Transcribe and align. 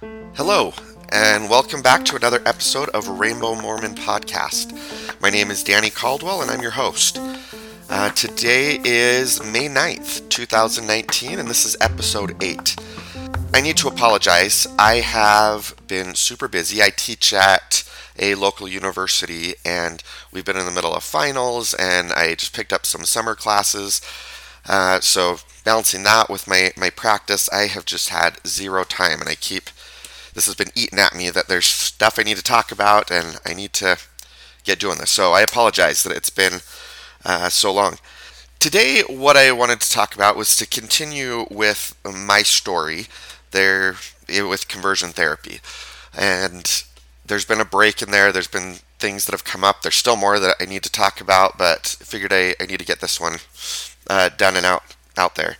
Hello, 0.00 0.72
and 1.10 1.50
welcome 1.50 1.82
back 1.82 2.06
to 2.06 2.16
another 2.16 2.40
episode 2.46 2.88
of 2.90 3.20
Rainbow 3.20 3.54
Mormon 3.54 3.94
Podcast. 3.94 4.72
My 5.20 5.28
name 5.28 5.50
is 5.50 5.62
Danny 5.62 5.90
Caldwell, 5.90 6.40
and 6.40 6.50
I'm 6.50 6.62
your 6.62 6.70
host. 6.70 7.20
Uh, 7.90 8.08
today 8.12 8.80
is 8.82 9.44
May 9.44 9.68
9th, 9.68 10.26
2019, 10.30 11.38
and 11.38 11.50
this 11.50 11.66
is 11.66 11.76
episode 11.82 12.42
8. 12.42 12.76
I 13.52 13.60
need 13.60 13.76
to 13.76 13.88
apologize. 13.88 14.66
I 14.78 14.96
have 14.96 15.74
been 15.86 16.14
super 16.14 16.48
busy. 16.48 16.82
I 16.82 16.88
teach 16.88 17.34
at 17.34 17.86
a 18.18 18.36
local 18.36 18.68
university, 18.68 19.52
and 19.66 20.02
we've 20.32 20.46
been 20.46 20.56
in 20.56 20.64
the 20.64 20.72
middle 20.72 20.94
of 20.94 21.04
finals, 21.04 21.74
and 21.74 22.10
I 22.12 22.36
just 22.36 22.56
picked 22.56 22.72
up 22.72 22.86
some 22.86 23.04
summer 23.04 23.34
classes. 23.34 24.00
Uh, 24.66 25.00
so, 25.00 25.40
balancing 25.62 26.04
that 26.04 26.30
with 26.30 26.48
my, 26.48 26.72
my 26.74 26.88
practice, 26.88 27.50
I 27.50 27.66
have 27.66 27.84
just 27.84 28.08
had 28.08 28.40
zero 28.46 28.84
time, 28.84 29.20
and 29.20 29.28
I 29.28 29.34
keep 29.34 29.68
this 30.34 30.46
has 30.46 30.54
been 30.54 30.70
eating 30.74 30.98
at 30.98 31.14
me 31.14 31.30
that 31.30 31.48
there's 31.48 31.66
stuff 31.66 32.18
I 32.18 32.22
need 32.22 32.36
to 32.36 32.42
talk 32.42 32.72
about, 32.72 33.10
and 33.10 33.38
I 33.44 33.54
need 33.54 33.72
to 33.74 33.98
get 34.64 34.78
doing 34.78 34.98
this. 34.98 35.10
So, 35.10 35.32
I 35.32 35.40
apologize 35.42 36.02
that 36.02 36.16
it's 36.16 36.30
been 36.30 36.60
uh, 37.24 37.48
so 37.48 37.72
long. 37.72 37.98
Today, 38.58 39.02
what 39.08 39.36
I 39.36 39.52
wanted 39.52 39.80
to 39.80 39.90
talk 39.90 40.14
about 40.14 40.36
was 40.36 40.54
to 40.56 40.66
continue 40.66 41.46
with 41.50 41.96
my 42.04 42.42
story 42.42 43.06
there 43.52 43.96
with 44.28 44.68
conversion 44.68 45.10
therapy. 45.10 45.60
And 46.16 46.84
there's 47.24 47.44
been 47.44 47.60
a 47.60 47.64
break 47.64 48.02
in 48.02 48.10
there. 48.10 48.32
There's 48.32 48.48
been 48.48 48.76
things 48.98 49.24
that 49.24 49.32
have 49.32 49.44
come 49.44 49.64
up. 49.64 49.82
There's 49.82 49.94
still 49.94 50.16
more 50.16 50.38
that 50.38 50.56
I 50.60 50.66
need 50.66 50.82
to 50.82 50.92
talk 50.92 51.20
about, 51.20 51.56
but 51.56 51.86
figured 51.86 52.32
I, 52.32 52.54
I 52.60 52.66
need 52.66 52.80
to 52.80 52.84
get 52.84 53.00
this 53.00 53.20
one 53.20 53.36
uh, 54.08 54.28
done 54.36 54.56
and 54.56 54.66
out 54.66 54.82
out 55.16 55.34
there. 55.34 55.56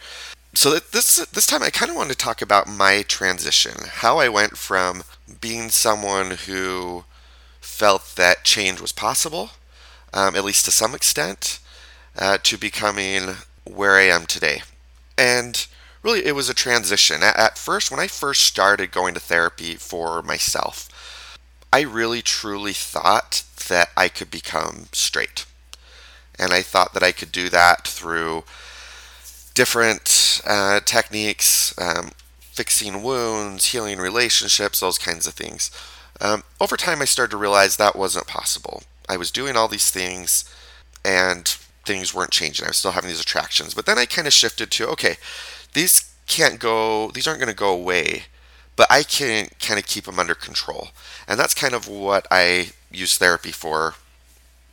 So 0.53 0.71
this 0.79 1.17
this 1.27 1.47
time 1.47 1.63
I 1.63 1.71
kind 1.71 1.91
of 1.91 1.97
wanted 1.97 2.19
to 2.19 2.19
talk 2.19 2.43
about 2.43 2.67
my 2.67 3.03
transition, 3.03 3.75
how 3.89 4.19
I 4.19 4.29
went 4.29 4.59
from 4.59 5.05
being 5.41 5.71
someone 5.71 6.33
who 6.47 7.05
felt 7.61 8.17
that 8.17 8.45
change 8.45 8.81
was 8.81 8.91
possible, 8.91 9.51
um, 10.13 10.35
at 10.35 10.45
least 10.45 10.65
to 10.65 10.73
some 10.73 10.95
extent, 10.95 11.61
uh, 12.19 12.39
to 12.43 12.59
becoming 12.59 13.37
where 13.65 13.97
I 13.97 14.03
am 14.03 14.27
today. 14.27 14.63
And 15.17 15.67
really, 16.03 16.27
it 16.27 16.35
was 16.35 16.49
a 16.49 16.55
transition. 16.55 17.23
At, 17.23 17.37
at 17.37 17.59
first, 17.59 17.91
when 17.93 18.01
I 18.01 18.09
first 18.09 18.43
started 18.43 18.91
going 18.91 19.15
to 19.15 19.21
therapy 19.21 19.77
for 19.77 20.21
myself, 20.21 21.39
I 21.73 21.83
really 21.83 22.23
truly 22.23 22.73
thought 22.73 23.45
that 23.69 23.91
I 23.97 24.09
could 24.09 24.33
become 24.33 24.89
straight. 24.91 25.47
And 26.41 26.53
I 26.53 26.63
thought 26.63 26.93
that 26.95 27.05
I 27.05 27.13
could 27.13 27.31
do 27.31 27.49
that 27.51 27.87
through 27.87 28.43
different 29.55 30.09
uh, 30.47 30.81
techniques, 30.81 31.75
um, 31.79 32.13
fixing 32.41 33.03
wounds, 33.03 33.67
healing 33.67 33.99
relationships, 33.99 34.81
those 34.81 34.99
kinds 34.99 35.27
of 35.27 35.35
things. 35.35 35.71
Um, 36.21 36.43
over 36.61 36.77
time, 36.77 37.01
I 37.01 37.07
started 37.07 37.31
to 37.31 37.37
realize 37.37 37.77
that 37.77 37.97
wasn't 37.97 38.27
possible. 38.27 38.83
I 39.09 39.17
was 39.17 39.31
doing 39.31 39.57
all 39.57 39.69
these 39.69 39.91
things 39.91 40.45
and 41.05 41.47
things 41.87 42.15
weren't 42.15 42.31
changing. 42.31 42.67
I 42.67 42.69
was 42.69 42.77
still 42.77 42.93
having 42.93 43.09
these 43.09 43.21
attractions. 43.21 43.75
But 43.75 43.87
then 43.87 43.99
I 43.99 44.05
kind 44.05 44.27
of 44.27 44.33
shifted 44.33 44.71
to 44.71 44.89
okay, 44.89 45.17
these 45.73 46.13
can't 46.27 46.61
go, 46.61 47.11
these 47.11 47.27
aren't 47.27 47.41
going 47.41 47.49
to 47.51 47.57
go 47.57 47.73
away, 47.73 48.25
but 48.77 48.87
I 48.91 49.03
can 49.03 49.49
kind 49.61 49.79
of 49.79 49.87
keep 49.87 50.05
them 50.05 50.19
under 50.19 50.35
control. 50.35 50.89
And 51.27 51.39
that's 51.39 51.55
kind 51.55 51.75
of 51.75 51.89
what 51.89 52.27
I 52.31 52.71
use 52.91 53.19
therapy 53.19 53.53
for 53.53 53.95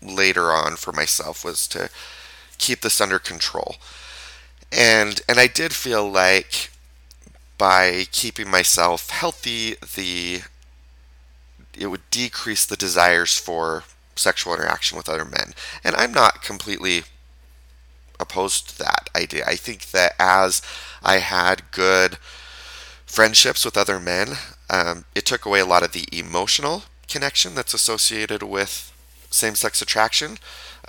later 0.01 0.51
on 0.51 0.75
for 0.75 0.91
myself 0.91 1.43
was 1.43 1.67
to 1.69 1.89
keep 2.57 2.81
this 2.81 3.01
under 3.01 3.19
control. 3.19 3.75
And 4.71 5.21
and 5.27 5.39
I 5.39 5.47
did 5.47 5.73
feel 5.73 6.09
like 6.09 6.71
by 7.57 8.05
keeping 8.11 8.49
myself 8.49 9.09
healthy, 9.09 9.75
the 9.95 10.41
it 11.73 11.87
would 11.87 12.09
decrease 12.09 12.65
the 12.65 12.75
desires 12.75 13.37
for 13.37 13.83
sexual 14.15 14.53
interaction 14.53 14.97
with 14.97 15.09
other 15.09 15.25
men. 15.25 15.53
And 15.83 15.95
I'm 15.95 16.11
not 16.11 16.41
completely 16.41 17.03
opposed 18.19 18.69
to 18.69 18.77
that 18.79 19.09
idea. 19.15 19.43
I 19.45 19.55
think 19.55 19.91
that 19.91 20.13
as 20.19 20.61
I 21.03 21.17
had 21.19 21.71
good 21.71 22.17
friendships 23.05 23.63
with 23.63 23.77
other 23.77 23.99
men, 23.99 24.29
um, 24.69 25.05
it 25.15 25.25
took 25.25 25.45
away 25.45 25.59
a 25.59 25.65
lot 25.65 25.83
of 25.83 25.91
the 25.91 26.07
emotional 26.11 26.83
connection 27.07 27.55
that's 27.55 27.73
associated 27.73 28.43
with 28.43 28.91
same 29.29 29.55
sex 29.55 29.81
attraction. 29.81 30.37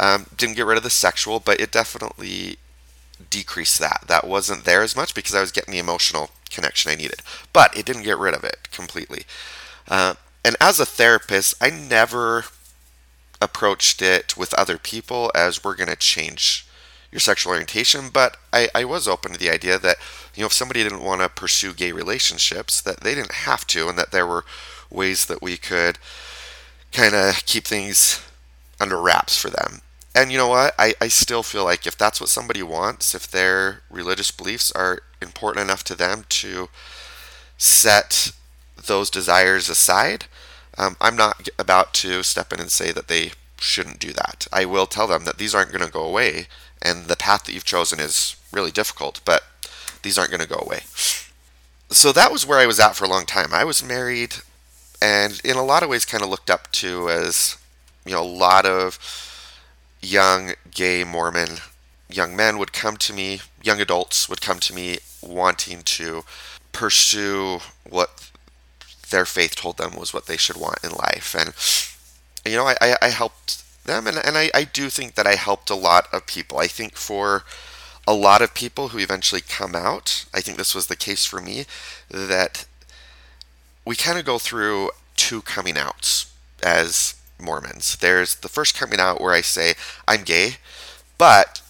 Um, 0.01 0.27
didn't 0.37 0.57
get 0.57 0.67
rid 0.67 0.79
of 0.79 0.83
the 0.83 0.91
sexual, 0.91 1.39
but 1.41 1.61
it 1.61 1.71
definitely 1.71 2.59
decreased 3.31 3.79
that. 3.81 4.05
That 4.07 4.27
wasn't 4.27 4.65
there 4.65 4.83
as 4.83 4.97
much 4.97 5.15
because 5.15 5.35
I 5.35 5.41
was 5.41 5.53
getting 5.53 5.73
the 5.73 5.79
emotional 5.79 6.31
connection 6.51 6.91
I 6.91 6.95
needed. 6.95 7.21
But 7.53 7.77
it 7.77 7.87
didn't 7.87 8.05
get 8.05 8.19
rid 8.19 8.35
of 8.35 8.45
it 8.45 8.69
completely. 8.71 9.25
Uh, 9.87 10.15
and 10.45 10.57
as 10.61 10.81
a 10.81 10.87
therapist, 10.87 11.55
I 11.61 11.71
never 11.71 12.45
approached 13.41 14.03
it 14.03 14.37
with 14.37 14.55
other 14.55 14.79
people 14.79 15.31
as 15.35 15.63
we're 15.63 15.77
going 15.77 15.89
to 15.89 15.97
change 15.97 16.67
your 17.11 17.21
sexual 17.21 17.53
orientation, 17.53 18.11
but 18.13 18.37
I, 18.53 18.69
I 18.75 18.85
was 18.85 19.09
open 19.09 19.33
to 19.33 19.39
the 19.39 19.51
idea 19.51 19.79
that, 19.79 19.97
you 20.35 20.43
know, 20.43 20.47
if 20.47 20.53
somebody 20.53 20.83
didn't 20.83 21.03
want 21.03 21.23
to 21.23 21.29
pursue 21.29 21.73
gay 21.73 21.93
relationships, 21.93 22.81
that 22.83 23.01
they 23.01 23.15
didn't 23.15 23.33
have 23.33 23.67
to, 23.69 23.89
and 23.89 23.97
that 23.99 24.11
there 24.11 24.27
were 24.27 24.45
ways 24.91 25.27
that 25.27 25.41
we 25.41 25.57
could 25.57 25.99
kind 26.93 27.15
of 27.15 27.47
keep 27.47 27.65
things 27.67 28.23
under 28.81 29.01
wraps 29.01 29.41
for 29.41 29.49
them. 29.49 29.81
And 30.19 30.33
you 30.33 30.37
know 30.37 30.49
what? 30.49 30.75
I, 30.81 30.95
I 31.01 31.07
still 31.07 31.45
feel 31.45 31.63
like 31.63 31.87
if 31.87 31.97
that's 31.97 32.21
what 32.21 32.29
somebody 32.29 32.61
wants, 32.61 33.15
if 33.15 33.31
their 33.31 33.83
religious 33.89 34.33
beliefs 34.33 34.73
are 34.73 35.03
important 35.23 35.63
enough 35.63 35.85
to 35.85 35.95
them 35.95 36.25
to 36.31 36.71
set 37.57 38.33
those 38.85 39.11
desires 39.11 39.69
aside, 39.69 40.25
um, 40.77 40.97
I'm 41.01 41.15
not 41.15 41.49
about 41.57 41.95
to 42.03 42.25
step 42.25 42.53
in 42.53 42.59
and 42.59 42.69
say 42.69 42.91
that 42.91 43.07
they 43.07 43.31
shouldn't 43.61 44.01
do 44.01 44.13
that. 44.13 44.49
I 44.53 44.65
will 44.65 44.87
tell 44.87 45.07
them 45.07 45.25
that 45.25 45.39
these 45.39 45.55
aren't 45.55 45.71
going 45.71 45.87
to 45.87 45.93
go 45.93 46.05
away 46.05 46.49
and 46.83 47.05
the 47.05 47.15
path 47.15 47.45
that 47.45 47.53
you've 47.53 47.65
chosen 47.65 48.01
is 48.01 48.35
really 48.53 48.73
difficult, 48.73 49.21
but 49.25 49.45
these 50.03 50.19
aren't 50.19 50.33
going 50.33 50.41
to 50.41 50.49
go 50.49 50.61
away. 50.61 50.81
So 51.91 52.11
that 52.11 52.33
was 52.33 52.45
where 52.45 52.59
I 52.59 52.67
was 52.67 52.81
at 52.81 52.97
for 52.97 53.05
a 53.05 53.09
long 53.09 53.25
time. 53.25 53.55
I 53.55 53.63
was 53.63 53.85
married 53.85 54.35
and 55.01 55.41
in 55.45 55.57
a 55.57 55.65
lot 55.65 55.85
of 55.85 55.89
ways 55.89 56.05
kind 56.05 56.25
of 56.25 56.29
looked 56.29 56.51
up 56.51 56.73
to 56.73 57.09
as, 57.09 57.57
you 58.05 58.15
know, 58.15 58.23
a 58.23 58.25
lot 58.25 58.67
of 58.67 58.99
young 60.01 60.53
gay 60.71 61.05
Mormon 61.05 61.59
young 62.09 62.35
men 62.35 62.59
would 62.59 62.73
come 62.73 62.97
to 62.97 63.13
me, 63.13 63.41
young 63.63 63.81
adults 63.81 64.29
would 64.29 64.41
come 64.41 64.59
to 64.61 64.75
me 64.75 64.99
wanting 65.23 65.83
to 65.83 66.25
pursue 66.73 67.61
what 67.89 68.31
their 69.11 69.25
faith 69.25 69.57
told 69.57 69.77
them 69.77 69.97
was 69.97 70.13
what 70.13 70.27
they 70.27 70.37
should 70.37 70.57
want 70.57 70.83
in 70.83 70.91
life. 70.91 71.35
And, 71.39 71.55
you 72.51 72.57
know, 72.57 72.67
I, 72.81 72.97
I 73.01 73.09
helped 73.09 73.65
them. 73.85 74.07
And, 74.07 74.19
and 74.19 74.37
I, 74.37 74.51
I 74.55 74.65
do 74.65 74.91
think 74.91 75.15
that 75.15 75.27
I 75.27 75.35
helped 75.35 75.71
a 75.71 75.75
lot 75.75 76.07
of 76.13 76.27
people. 76.27 76.59
I 76.59 76.67
think 76.67 76.97
for 76.97 77.45
a 78.07 78.15
lot 78.15 78.43
of 78.43 78.55
people 78.55 78.89
who 78.89 78.99
eventually 78.99 79.41
come 79.41 79.75
out, 79.75 80.25
I 80.33 80.41
think 80.41 80.57
this 80.57 80.75
was 80.75 80.87
the 80.87 80.97
case 80.97 81.25
for 81.25 81.41
me, 81.41 81.65
that 82.11 82.67
we 83.85 83.97
kind 83.97 84.19
of 84.19 84.25
go 84.25 84.39
through 84.39 84.91
two 85.17 85.43
coming 85.43 85.77
outs 85.77 86.33
as 86.63 87.15
Mormons. 87.41 87.97
There's 87.97 88.37
the 88.37 88.49
first 88.49 88.77
coming 88.77 89.01
out 89.01 89.21
where 89.21 89.33
I 89.33 89.41
say, 89.41 89.75
I'm 90.07 90.23
gay, 90.23 90.57
but 91.17 91.63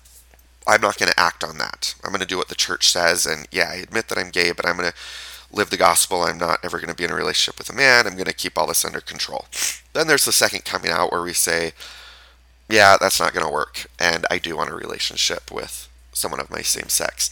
I'm 0.67 0.81
not 0.81 0.99
going 0.99 1.11
to 1.11 1.21
act 1.21 1.43
on 1.43 1.59
that. 1.59 1.95
I'm 2.05 2.11
going 2.11 2.21
to 2.21 2.27
do 2.27 2.37
what 2.37 2.49
the 2.49 2.55
church 2.55 2.89
says. 2.89 3.25
And 3.27 3.47
yeah, 3.51 3.71
I 3.71 3.77
admit 3.77 4.09
that 4.09 4.19
I'm 4.19 4.31
gay, 4.31 4.53
but 4.53 4.67
I'm 4.67 4.77
going 4.77 4.91
to 4.91 4.97
live 5.51 5.71
the 5.71 5.77
gospel. 5.77 6.23
I'm 6.23 6.39
not 6.39 6.61
ever 6.63 6.79
going 6.79 6.91
to 6.91 6.95
be 6.95 7.05
in 7.05 7.11
a 7.11 7.15
relationship 7.15 7.59
with 7.59 7.71
a 7.71 7.77
man. 7.77 8.07
I'm 8.07 8.15
going 8.15 8.27
to 8.27 8.35
keep 8.35 8.59
all 8.59 8.67
this 8.67 8.85
under 8.85 9.01
control. 9.01 9.47
Then 9.95 10.07
there's 10.07 10.27
the 10.27 10.33
second 10.33 10.65
coming 10.65 10.91
out 10.91 11.11
where 11.11 11.23
we 11.23 11.33
say, 11.33 11.73
yeah, 12.69 12.97
that's 13.01 13.19
not 13.19 13.33
going 13.33 13.47
to 13.47 13.53
work. 13.53 13.87
And 13.99 14.27
I 14.31 14.39
do 14.39 14.57
want 14.57 14.71
a 14.71 14.75
relationship 14.75 15.51
with 15.51 15.89
someone 16.13 16.41
of 16.41 16.51
my 16.51 16.61
same 16.61 16.89
sex. 16.89 17.31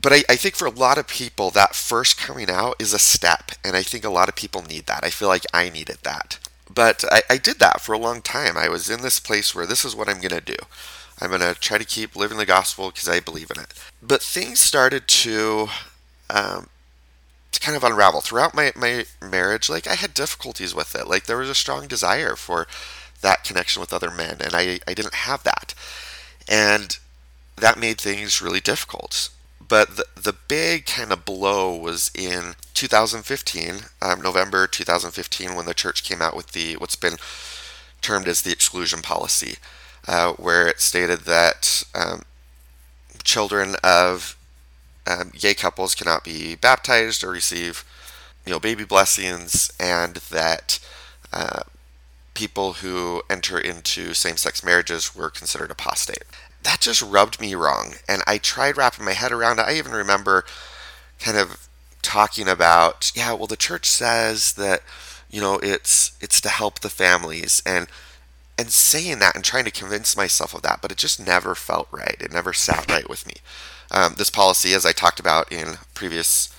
But 0.00 0.12
I, 0.12 0.22
I, 0.28 0.36
think 0.36 0.54
for 0.54 0.66
a 0.66 0.70
lot 0.70 0.98
of 0.98 1.06
people, 1.06 1.50
that 1.52 1.74
first 1.74 2.18
coming 2.18 2.50
out 2.50 2.76
is 2.78 2.92
a 2.92 2.98
step. 2.98 3.52
And 3.64 3.74
I 3.74 3.82
think 3.82 4.04
a 4.04 4.10
lot 4.10 4.28
of 4.28 4.34
people 4.34 4.62
need 4.62 4.86
that. 4.86 5.02
I 5.02 5.08
feel 5.08 5.28
like 5.28 5.44
I 5.54 5.70
needed 5.70 5.98
that. 6.02 6.38
But 6.74 7.04
I, 7.10 7.22
I 7.30 7.36
did 7.36 7.58
that 7.60 7.80
for 7.80 7.92
a 7.92 7.98
long 7.98 8.20
time. 8.20 8.56
I 8.56 8.68
was 8.68 8.90
in 8.90 9.02
this 9.02 9.20
place 9.20 9.54
where 9.54 9.66
this 9.66 9.84
is 9.84 9.94
what 9.94 10.08
I'm 10.08 10.20
going 10.20 10.30
to 10.30 10.40
do. 10.40 10.56
I'm 11.20 11.30
going 11.30 11.40
to 11.40 11.54
try 11.54 11.78
to 11.78 11.84
keep 11.84 12.16
living 12.16 12.38
the 12.38 12.46
gospel 12.46 12.90
because 12.90 13.08
I 13.08 13.20
believe 13.20 13.50
in 13.50 13.60
it. 13.60 13.72
But 14.02 14.22
things 14.22 14.58
started 14.58 15.06
to, 15.06 15.68
um, 16.28 16.68
to 17.52 17.60
kind 17.60 17.76
of 17.76 17.84
unravel. 17.84 18.20
Throughout 18.20 18.54
my, 18.54 18.72
my 18.74 19.04
marriage, 19.22 19.70
like 19.70 19.86
I 19.86 19.94
had 19.94 20.14
difficulties 20.14 20.74
with 20.74 20.94
it. 20.96 21.06
Like 21.06 21.26
there 21.26 21.38
was 21.38 21.48
a 21.48 21.54
strong 21.54 21.86
desire 21.86 22.34
for 22.34 22.66
that 23.20 23.44
connection 23.44 23.80
with 23.80 23.92
other 23.92 24.10
men, 24.10 24.38
and 24.40 24.54
I, 24.54 24.80
I 24.88 24.94
didn't 24.94 25.14
have 25.14 25.44
that. 25.44 25.74
And 26.48 26.98
that 27.56 27.78
made 27.78 28.00
things 28.00 28.42
really 28.42 28.60
difficult. 28.60 29.30
But 29.66 29.96
the, 29.96 30.04
the 30.14 30.34
big 30.48 30.86
kind 30.86 31.12
of 31.12 31.24
blow 31.24 31.74
was 31.74 32.10
in 32.14 32.54
2015, 32.74 33.74
um, 34.02 34.20
November 34.20 34.66
2015, 34.66 35.54
when 35.54 35.66
the 35.66 35.74
church 35.74 36.04
came 36.04 36.20
out 36.20 36.36
with 36.36 36.52
the 36.52 36.74
what's 36.74 36.96
been 36.96 37.16
termed 38.02 38.28
as 38.28 38.42
the 38.42 38.52
exclusion 38.52 39.00
policy, 39.00 39.56
uh, 40.06 40.32
where 40.34 40.66
it 40.68 40.80
stated 40.80 41.20
that 41.20 41.82
um, 41.94 42.22
children 43.22 43.76
of 43.82 44.36
um, 45.06 45.32
gay 45.34 45.54
couples 45.54 45.94
cannot 45.94 46.24
be 46.24 46.54
baptized 46.54 47.24
or 47.24 47.30
receive 47.30 47.84
you 48.44 48.52
know, 48.52 48.60
baby 48.60 48.84
blessings, 48.84 49.72
and 49.80 50.16
that 50.16 50.78
uh, 51.32 51.60
people 52.34 52.74
who 52.74 53.22
enter 53.30 53.58
into 53.58 54.12
same 54.12 54.36
sex 54.36 54.62
marriages 54.62 55.14
were 55.14 55.30
considered 55.30 55.70
apostate. 55.70 56.24
That 56.64 56.80
just 56.80 57.02
rubbed 57.02 57.40
me 57.40 57.54
wrong. 57.54 57.94
And 58.08 58.22
I 58.26 58.38
tried 58.38 58.76
wrapping 58.76 59.04
my 59.04 59.12
head 59.12 59.32
around 59.32 59.58
it. 59.58 59.66
I 59.66 59.74
even 59.74 59.92
remember 59.92 60.44
kind 61.20 61.38
of 61.38 61.68
talking 62.02 62.48
about, 62.48 63.12
yeah, 63.14 63.32
well, 63.32 63.46
the 63.46 63.56
church 63.56 63.86
says 63.86 64.54
that, 64.54 64.82
you 65.30 65.40
know, 65.40 65.58
it's 65.62 66.16
it's 66.20 66.40
to 66.40 66.48
help 66.48 66.80
the 66.80 66.90
families 66.90 67.62
and 67.64 67.86
and 68.58 68.70
saying 68.70 69.18
that 69.18 69.34
and 69.34 69.44
trying 69.44 69.64
to 69.64 69.70
convince 69.70 70.16
myself 70.16 70.54
of 70.54 70.62
that, 70.62 70.80
but 70.80 70.92
it 70.92 70.98
just 70.98 71.24
never 71.24 71.54
felt 71.54 71.88
right. 71.90 72.16
It 72.20 72.32
never 72.32 72.52
sat 72.52 72.90
right 72.90 73.08
with 73.08 73.26
me. 73.26 73.34
Um, 73.90 74.14
this 74.16 74.30
policy, 74.30 74.74
as 74.74 74.86
I 74.86 74.92
talked 74.92 75.20
about 75.20 75.50
in 75.52 75.74
previous 75.92 76.54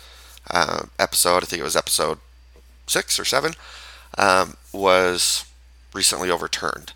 uh, 0.52 0.86
episode, 1.00 1.44
I 1.44 1.46
think 1.46 1.62
it 1.62 1.63
was 1.63 1.75
episode 1.75 2.19
six 2.88 3.19
or 3.19 3.25
seven, 3.25 3.54
um, 4.18 4.57
was 4.74 5.46
recently 5.94 6.30
overturned. 6.30 6.94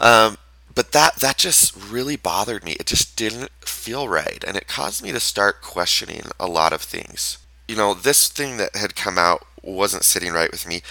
Um, 0.00 0.36
but 0.74 0.92
that 0.92 1.16
that 1.16 1.38
just 1.38 1.76
really 1.90 2.16
bothered 2.16 2.64
me. 2.64 2.72
It 2.72 2.86
just 2.86 3.16
didn't 3.16 3.50
feel 3.64 4.08
right, 4.08 4.42
and 4.46 4.56
it 4.56 4.66
caused 4.66 5.02
me 5.02 5.12
to 5.12 5.20
start 5.20 5.62
questioning 5.62 6.22
a 6.38 6.46
lot 6.46 6.72
of 6.72 6.82
things. 6.82 7.38
You 7.68 7.76
know, 7.76 7.94
this 7.94 8.28
thing 8.28 8.56
that 8.58 8.76
had 8.76 8.96
come 8.96 9.18
out 9.18 9.46
wasn't 9.62 10.04
sitting 10.04 10.32
right 10.32 10.50
with 10.50 10.68
me. 10.68 10.82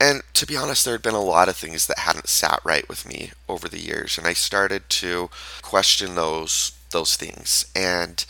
And 0.00 0.22
to 0.34 0.46
be 0.46 0.56
honest, 0.56 0.84
there 0.84 0.94
had 0.94 1.02
been 1.02 1.14
a 1.14 1.20
lot 1.20 1.48
of 1.48 1.56
things 1.56 1.86
that 1.86 2.00
hadn't 2.00 2.28
sat 2.28 2.60
right 2.64 2.88
with 2.88 3.06
me 3.06 3.32
over 3.48 3.68
the 3.68 3.80
years, 3.80 4.16
and 4.16 4.26
I 4.26 4.32
started 4.32 4.88
to 4.90 5.30
question 5.62 6.14
those 6.14 6.72
those 6.90 7.16
things 7.16 7.66
and 7.76 8.24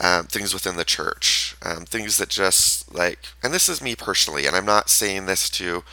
um, 0.00 0.26
things 0.26 0.52
within 0.52 0.76
the 0.76 0.84
church, 0.84 1.54
um, 1.62 1.84
things 1.84 2.16
that 2.16 2.28
just 2.28 2.92
like, 2.92 3.20
and 3.42 3.54
this 3.54 3.68
is 3.68 3.82
me 3.82 3.94
personally, 3.94 4.46
and 4.46 4.56
I'm 4.56 4.66
not 4.66 4.90
saying 4.90 5.26
this 5.26 5.48
to 5.50 5.84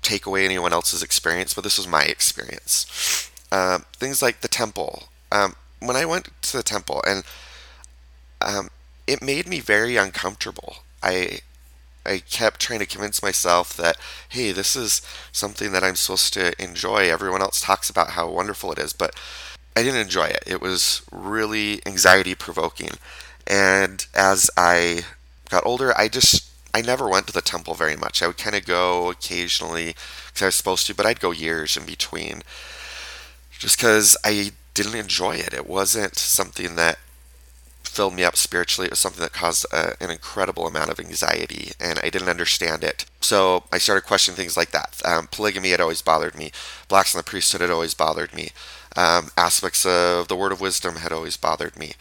take 0.00 0.26
away 0.26 0.44
anyone 0.44 0.72
else's 0.72 1.02
experience, 1.02 1.54
but 1.54 1.62
this 1.62 1.78
was 1.78 1.86
my 1.86 2.04
experience. 2.04 3.30
Um, 3.52 3.84
things 3.92 4.22
like 4.22 4.40
the 4.40 4.48
temple. 4.48 5.04
Um, 5.30 5.54
when 5.78 5.94
I 5.94 6.06
went 6.06 6.30
to 6.40 6.56
the 6.56 6.62
temple, 6.62 7.04
and 7.06 7.22
um, 8.40 8.70
it 9.06 9.22
made 9.22 9.46
me 9.46 9.60
very 9.60 9.96
uncomfortable. 9.96 10.76
I 11.02 11.40
I 12.06 12.18
kept 12.18 12.60
trying 12.60 12.78
to 12.80 12.86
convince 12.86 13.22
myself 13.22 13.76
that 13.76 13.98
hey, 14.30 14.52
this 14.52 14.74
is 14.74 15.02
something 15.32 15.72
that 15.72 15.84
I'm 15.84 15.96
supposed 15.96 16.32
to 16.34 16.60
enjoy. 16.62 17.10
Everyone 17.10 17.42
else 17.42 17.60
talks 17.60 17.90
about 17.90 18.10
how 18.10 18.30
wonderful 18.30 18.72
it 18.72 18.78
is, 18.78 18.94
but 18.94 19.14
I 19.76 19.82
didn't 19.82 20.00
enjoy 20.00 20.26
it. 20.26 20.44
It 20.46 20.62
was 20.62 21.02
really 21.12 21.80
anxiety 21.86 22.34
provoking. 22.34 22.92
And 23.46 24.06
as 24.14 24.50
I 24.56 25.02
got 25.50 25.66
older, 25.66 25.96
I 25.96 26.08
just 26.08 26.50
I 26.72 26.80
never 26.80 27.06
went 27.06 27.26
to 27.26 27.34
the 27.34 27.42
temple 27.42 27.74
very 27.74 27.96
much. 27.96 28.22
I 28.22 28.28
would 28.28 28.38
kind 28.38 28.56
of 28.56 28.64
go 28.64 29.10
occasionally 29.10 29.94
because 30.26 30.42
I 30.42 30.46
was 30.46 30.54
supposed 30.54 30.86
to, 30.86 30.94
but 30.94 31.04
I'd 31.04 31.20
go 31.20 31.32
years 31.32 31.76
in 31.76 31.84
between 31.84 32.42
just 33.62 33.76
because 33.76 34.16
I 34.24 34.50
didn't 34.74 34.96
enjoy 34.96 35.36
it. 35.36 35.54
It 35.54 35.68
wasn't 35.68 36.16
something 36.16 36.74
that 36.74 36.98
filled 37.84 38.12
me 38.12 38.24
up 38.24 38.34
spiritually. 38.34 38.86
It 38.86 38.90
was 38.90 38.98
something 38.98 39.22
that 39.22 39.32
caused 39.32 39.66
a, 39.72 39.76
uh, 39.76 39.92
an 40.00 40.10
incredible 40.10 40.66
amount 40.66 40.90
of 40.90 40.98
anxiety, 40.98 41.70
and 41.78 42.00
I 42.02 42.10
didn't 42.10 42.28
understand 42.28 42.82
it. 42.82 43.04
So 43.20 43.62
I 43.72 43.78
started 43.78 44.04
questioning 44.04 44.36
things 44.36 44.56
like 44.56 44.72
that. 44.72 45.00
Um, 45.04 45.28
polygamy 45.30 45.70
had 45.70 45.80
always 45.80 46.02
bothered 46.02 46.34
me. 46.34 46.50
Blacks 46.88 47.14
in 47.14 47.18
the 47.18 47.22
priesthood 47.22 47.60
had 47.60 47.70
always 47.70 47.94
bothered 47.94 48.34
me. 48.34 48.48
Um, 48.96 49.30
aspects 49.36 49.86
of 49.86 50.26
the 50.26 50.34
word 50.36 50.50
of 50.50 50.60
wisdom 50.60 50.96
had 50.96 51.12
always 51.12 51.36
bothered 51.36 51.78
me. 51.78 51.92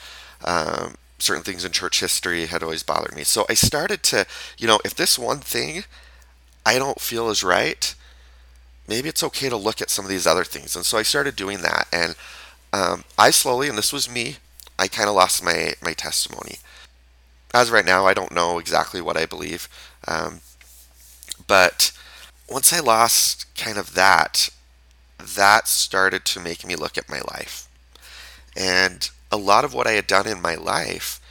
Um, 0.43 0.95
certain 1.19 1.43
things 1.43 1.63
in 1.63 1.71
church 1.71 1.99
history 1.99 2.47
had 2.47 2.63
always 2.63 2.81
bothered 2.81 3.15
me. 3.15 3.23
So 3.23 3.45
I 3.47 3.53
started 3.53 4.01
to, 4.03 4.25
you 4.57 4.65
know, 4.65 4.79
if 4.83 4.95
this 4.95 5.19
one 5.19 5.41
thing 5.41 5.83
I 6.65 6.79
don't 6.79 6.99
feel 6.99 7.29
is 7.29 7.43
right, 7.43 7.93
maybe 8.91 9.07
it's 9.07 9.23
okay 9.23 9.47
to 9.47 9.55
look 9.55 9.81
at 9.81 9.89
some 9.89 10.03
of 10.03 10.09
these 10.09 10.27
other 10.27 10.43
things. 10.43 10.75
And 10.75 10.85
so 10.85 10.97
I 10.97 11.03
started 11.03 11.37
doing 11.37 11.61
that. 11.61 11.87
And 11.93 12.13
um, 12.73 13.05
I 13.17 13.31
slowly, 13.31 13.69
and 13.69 13.77
this 13.77 13.93
was 13.93 14.11
me, 14.11 14.35
I 14.77 14.89
kind 14.89 15.07
of 15.07 15.15
lost 15.15 15.41
my, 15.41 15.75
my 15.81 15.93
testimony. 15.93 16.57
As 17.53 17.71
right 17.71 17.85
now, 17.85 18.05
I 18.05 18.13
don't 18.13 18.33
know 18.33 18.59
exactly 18.59 18.99
what 18.99 19.15
I 19.15 19.25
believe. 19.25 19.69
Um, 20.09 20.41
but 21.47 21.93
once 22.49 22.73
I 22.73 22.81
lost 22.81 23.45
kind 23.55 23.77
of 23.77 23.93
that, 23.93 24.49
that 25.17 25.69
started 25.69 26.25
to 26.25 26.41
make 26.41 26.67
me 26.67 26.75
look 26.75 26.97
at 26.97 27.09
my 27.09 27.21
life. 27.31 27.69
And 28.57 29.09
a 29.31 29.37
lot 29.37 29.63
of 29.63 29.73
what 29.73 29.87
I 29.87 29.93
had 29.93 30.07
done 30.07 30.27
in 30.27 30.41
my 30.41 30.55
life, 30.55 31.21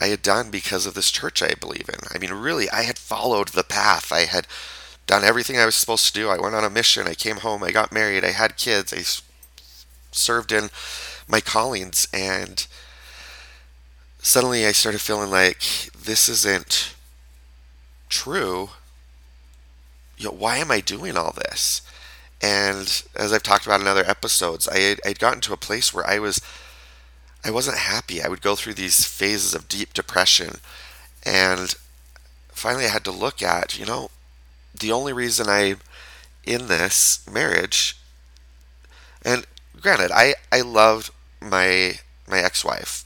I 0.00 0.06
had 0.06 0.22
done 0.22 0.52
because 0.52 0.86
of 0.86 0.94
this 0.94 1.10
church 1.10 1.42
I 1.42 1.54
believe 1.60 1.88
in. 1.88 1.98
I 2.14 2.18
mean, 2.18 2.32
really, 2.32 2.70
I 2.70 2.82
had 2.82 2.98
followed 2.98 3.48
the 3.48 3.64
path. 3.64 4.12
I 4.12 4.26
had 4.26 4.46
done 5.06 5.24
everything 5.24 5.58
I 5.58 5.66
was 5.66 5.74
supposed 5.74 6.06
to 6.06 6.12
do. 6.12 6.28
I 6.28 6.38
went 6.38 6.54
on 6.54 6.64
a 6.64 6.70
mission. 6.70 7.06
I 7.06 7.14
came 7.14 7.38
home. 7.38 7.62
I 7.62 7.70
got 7.70 7.92
married. 7.92 8.24
I 8.24 8.32
had 8.32 8.56
kids. 8.56 8.92
I 8.92 9.02
served 10.12 10.52
in 10.52 10.70
my 11.28 11.40
callings. 11.40 12.08
And 12.12 12.66
suddenly 14.18 14.66
I 14.66 14.72
started 14.72 15.00
feeling 15.00 15.30
like 15.30 15.60
this 15.98 16.28
isn't 16.28 16.94
true. 18.08 18.70
You 20.16 20.26
know, 20.26 20.36
why 20.36 20.58
am 20.58 20.70
I 20.70 20.80
doing 20.80 21.16
all 21.16 21.32
this? 21.32 21.82
And 22.40 23.02
as 23.16 23.32
I've 23.32 23.42
talked 23.42 23.66
about 23.66 23.80
in 23.80 23.86
other 23.86 24.08
episodes, 24.08 24.68
I 24.68 24.78
had, 24.78 25.00
I'd 25.04 25.18
gotten 25.18 25.40
to 25.42 25.52
a 25.52 25.56
place 25.56 25.94
where 25.94 26.06
I 26.08 26.18
was 26.18 26.40
I 27.44 27.50
wasn't 27.50 27.78
happy. 27.78 28.22
I 28.22 28.28
would 28.28 28.40
go 28.40 28.54
through 28.54 28.74
these 28.74 29.04
phases 29.04 29.54
of 29.54 29.68
deep 29.68 29.92
depression. 29.94 30.58
And 31.24 31.74
finally, 32.52 32.84
I 32.84 32.90
had 32.90 33.04
to 33.04 33.10
look 33.10 33.42
at, 33.42 33.78
you 33.78 33.84
know, 33.84 34.10
the 34.78 34.92
only 34.92 35.12
reason 35.12 35.48
I 35.48 35.76
in 36.44 36.66
this 36.66 37.24
marriage, 37.30 37.98
and 39.24 39.46
granted, 39.80 40.10
I, 40.12 40.34
I 40.50 40.60
loved 40.62 41.10
my 41.40 42.00
my 42.26 42.38
ex-wife, 42.38 43.04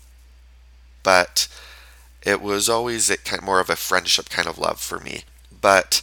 but 1.02 1.48
it 2.22 2.40
was 2.40 2.68
always 2.68 3.10
a 3.10 3.16
kind 3.16 3.40
of 3.40 3.44
more 3.46 3.60
of 3.60 3.70
a 3.70 3.76
friendship 3.76 4.28
kind 4.28 4.48
of 4.48 4.58
love 4.58 4.80
for 4.80 4.98
me. 4.98 5.24
But 5.60 6.02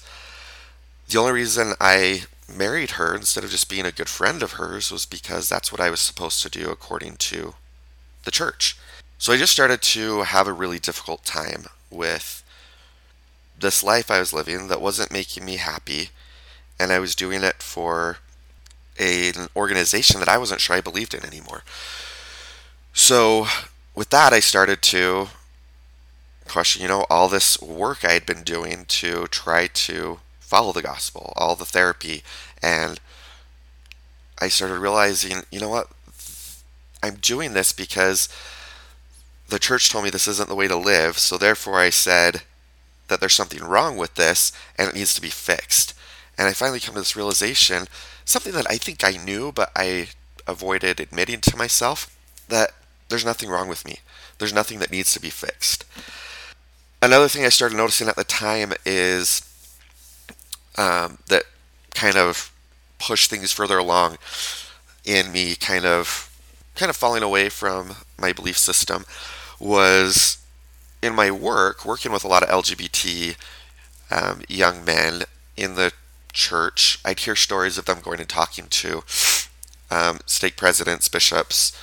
the 1.08 1.20
only 1.20 1.34
reason 1.34 1.74
I 1.80 2.24
married 2.48 2.92
her 2.92 3.16
instead 3.16 3.44
of 3.44 3.52
just 3.52 3.70
being 3.70 3.86
a 3.86 3.92
good 3.92 4.10
friend 4.10 4.44
of 4.44 4.54
hers 4.54 4.92
was 4.92 5.06
because 5.06 5.48
that's 5.48 5.72
what 5.72 5.82
I 5.82 5.90
was 5.90 6.00
supposed 6.00 6.42
to 6.44 6.50
do 6.50 6.70
according 6.70 7.18
to 7.18 7.56
the 8.24 8.32
church. 8.32 8.78
So 9.18 9.32
I 9.32 9.38
just 9.38 9.54
started 9.54 9.82
to 9.82 10.24
have 10.24 10.48
a 10.48 10.54
really 10.54 10.80
difficult 10.80 11.24
time 11.24 11.66
with 11.90 12.43
this 13.60 13.84
life 13.84 14.12
I 14.12 14.20
was 14.20 14.34
living 14.34 14.68
that 14.68 14.82
wasn't 14.82 15.12
making 15.12 15.46
me 15.46 15.58
happy, 15.58 16.10
and 16.80 16.92
I 16.92 17.00
was 17.00 17.16
doing 17.16 17.44
it 17.44 17.62
for 17.62 18.18
a, 19.00 19.30
an 19.30 19.48
organization 19.56 20.20
that 20.20 20.30
I 20.30 20.38
wasn't 20.38 20.62
sure 20.62 20.76
I 20.76 20.82
believed 20.82 21.14
in 21.14 21.26
anymore. 21.26 21.64
So 22.94 23.48
with 23.96 24.10
that, 24.10 24.34
I 24.34 24.40
started 24.40 24.82
to 24.84 25.30
question, 26.48 26.82
you 26.82 26.88
know, 26.88 27.06
all 27.10 27.30
this 27.30 27.60
work 27.62 28.04
I 28.04 28.12
had 28.14 28.26
been 28.26 28.44
doing 28.44 28.86
to 28.86 29.28
try 29.28 29.68
to 29.68 30.20
follow 30.40 30.72
the 30.72 30.82
gospel, 30.82 31.34
all 31.36 31.56
the 31.56 31.66
therapy, 31.66 32.24
and 32.62 33.00
I 34.40 34.50
started 34.50 34.80
realizing, 34.80 35.44
you 35.52 35.60
know 35.60 35.70
what, 35.70 35.90
I'm 37.02 37.16
doing 37.16 37.54
this 37.54 37.72
because 37.72 38.30
the 39.50 39.60
church 39.60 39.90
told 39.90 40.04
me 40.04 40.10
this 40.10 40.28
isn't 40.28 40.50
the 40.50 40.56
way 40.56 40.68
to 40.68 40.76
live, 40.76 41.18
so 41.18 41.38
therefore 41.38 41.80
I 41.80 41.90
said 41.90 42.44
that 43.14 43.20
there's 43.20 43.34
something 43.34 43.64
wrong 43.64 43.96
with 43.96 44.16
this 44.16 44.52
and 44.76 44.90
it 44.90 44.96
needs 44.96 45.14
to 45.14 45.22
be 45.22 45.30
fixed. 45.30 45.94
And 46.36 46.48
I 46.48 46.54
finally 46.54 46.80
come 46.80 46.96
to 46.96 47.02
this 47.02 47.16
realization, 47.16 47.86
something 48.26 48.54
that 48.54 48.66
I 48.68 48.78
think 48.78 49.04
I 49.04 49.24
knew, 49.24 49.52
but 49.52 49.72
I 49.76 50.08
avoided 50.48 51.00
admitting 51.00 51.42
to 51.42 51.56
myself, 51.56 52.18
that 52.50 52.72
there's 53.10 53.24
nothing 53.24 53.50
wrong 53.50 53.68
with 53.68 53.86
me. 53.86 54.00
There's 54.40 54.54
nothing 54.54 54.80
that 54.80 54.92
needs 54.92 55.14
to 55.14 55.22
be 55.22 55.30
fixed. 55.30 55.86
Another 57.04 57.28
thing 57.28 57.46
I 57.46 57.50
started 57.50 57.76
noticing 57.78 58.08
at 58.08 58.16
the 58.16 58.24
time 58.24 58.74
is 58.84 59.48
um, 60.76 61.20
that 61.28 61.44
kind 61.94 62.18
of 62.18 62.52
pushed 62.98 63.30
things 63.30 63.52
further 63.52 63.78
along 63.78 64.18
in 65.06 65.32
me 65.32 65.56
kind 65.56 65.86
of 65.86 66.30
kind 66.76 66.90
of 66.90 66.96
falling 66.96 67.22
away 67.22 67.50
from 67.50 67.96
my 68.18 68.34
belief 68.34 68.58
system 68.58 69.06
was 69.60 70.43
in 71.04 71.14
my 71.16 71.30
work, 71.30 71.86
working 71.86 72.12
with 72.12 72.24
a 72.24 72.28
lot 72.28 72.44
of 72.44 72.64
LGBT 72.64 73.36
um, 74.10 74.42
young 74.48 74.86
men 74.86 75.24
in 75.58 75.76
the 75.76 75.92
church. 76.32 77.00
I'd 77.04 77.20
hear 77.20 77.36
stories 77.36 77.78
of 77.78 77.86
them 77.86 78.00
going 78.02 78.20
and 78.20 78.30
talking 78.30 78.68
to 78.68 79.04
um, 79.92 80.20
stake 80.26 80.56
presidents, 80.56 81.10
bishops. 81.10 81.78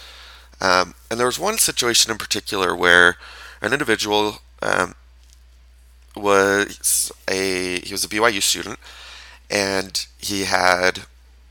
Um, 0.61 0.95
and 1.11 1.19
there 1.19 1.27
was 1.27 1.39
one 1.39 1.59
situation 1.59 2.11
in 2.11 2.19
particular 2.19 2.75
where 2.75 3.17
an 3.61 3.73
individual 3.73 4.39
um, 4.63 4.95
was 6.17 7.13
a 7.29 7.81
he 7.81 7.93
was 7.93 8.05
a 8.05 8.09
BYU 8.09 8.43
student, 8.43 8.79
and 9.51 10.07
he 10.19 10.45
had 10.45 11.03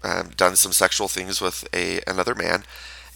um, 0.03 0.29
done 0.35 0.55
some 0.55 0.73
sexual 0.73 1.07
things 1.07 1.41
with 1.41 1.67
a 1.73 2.01
another 2.07 2.35
man, 2.35 2.63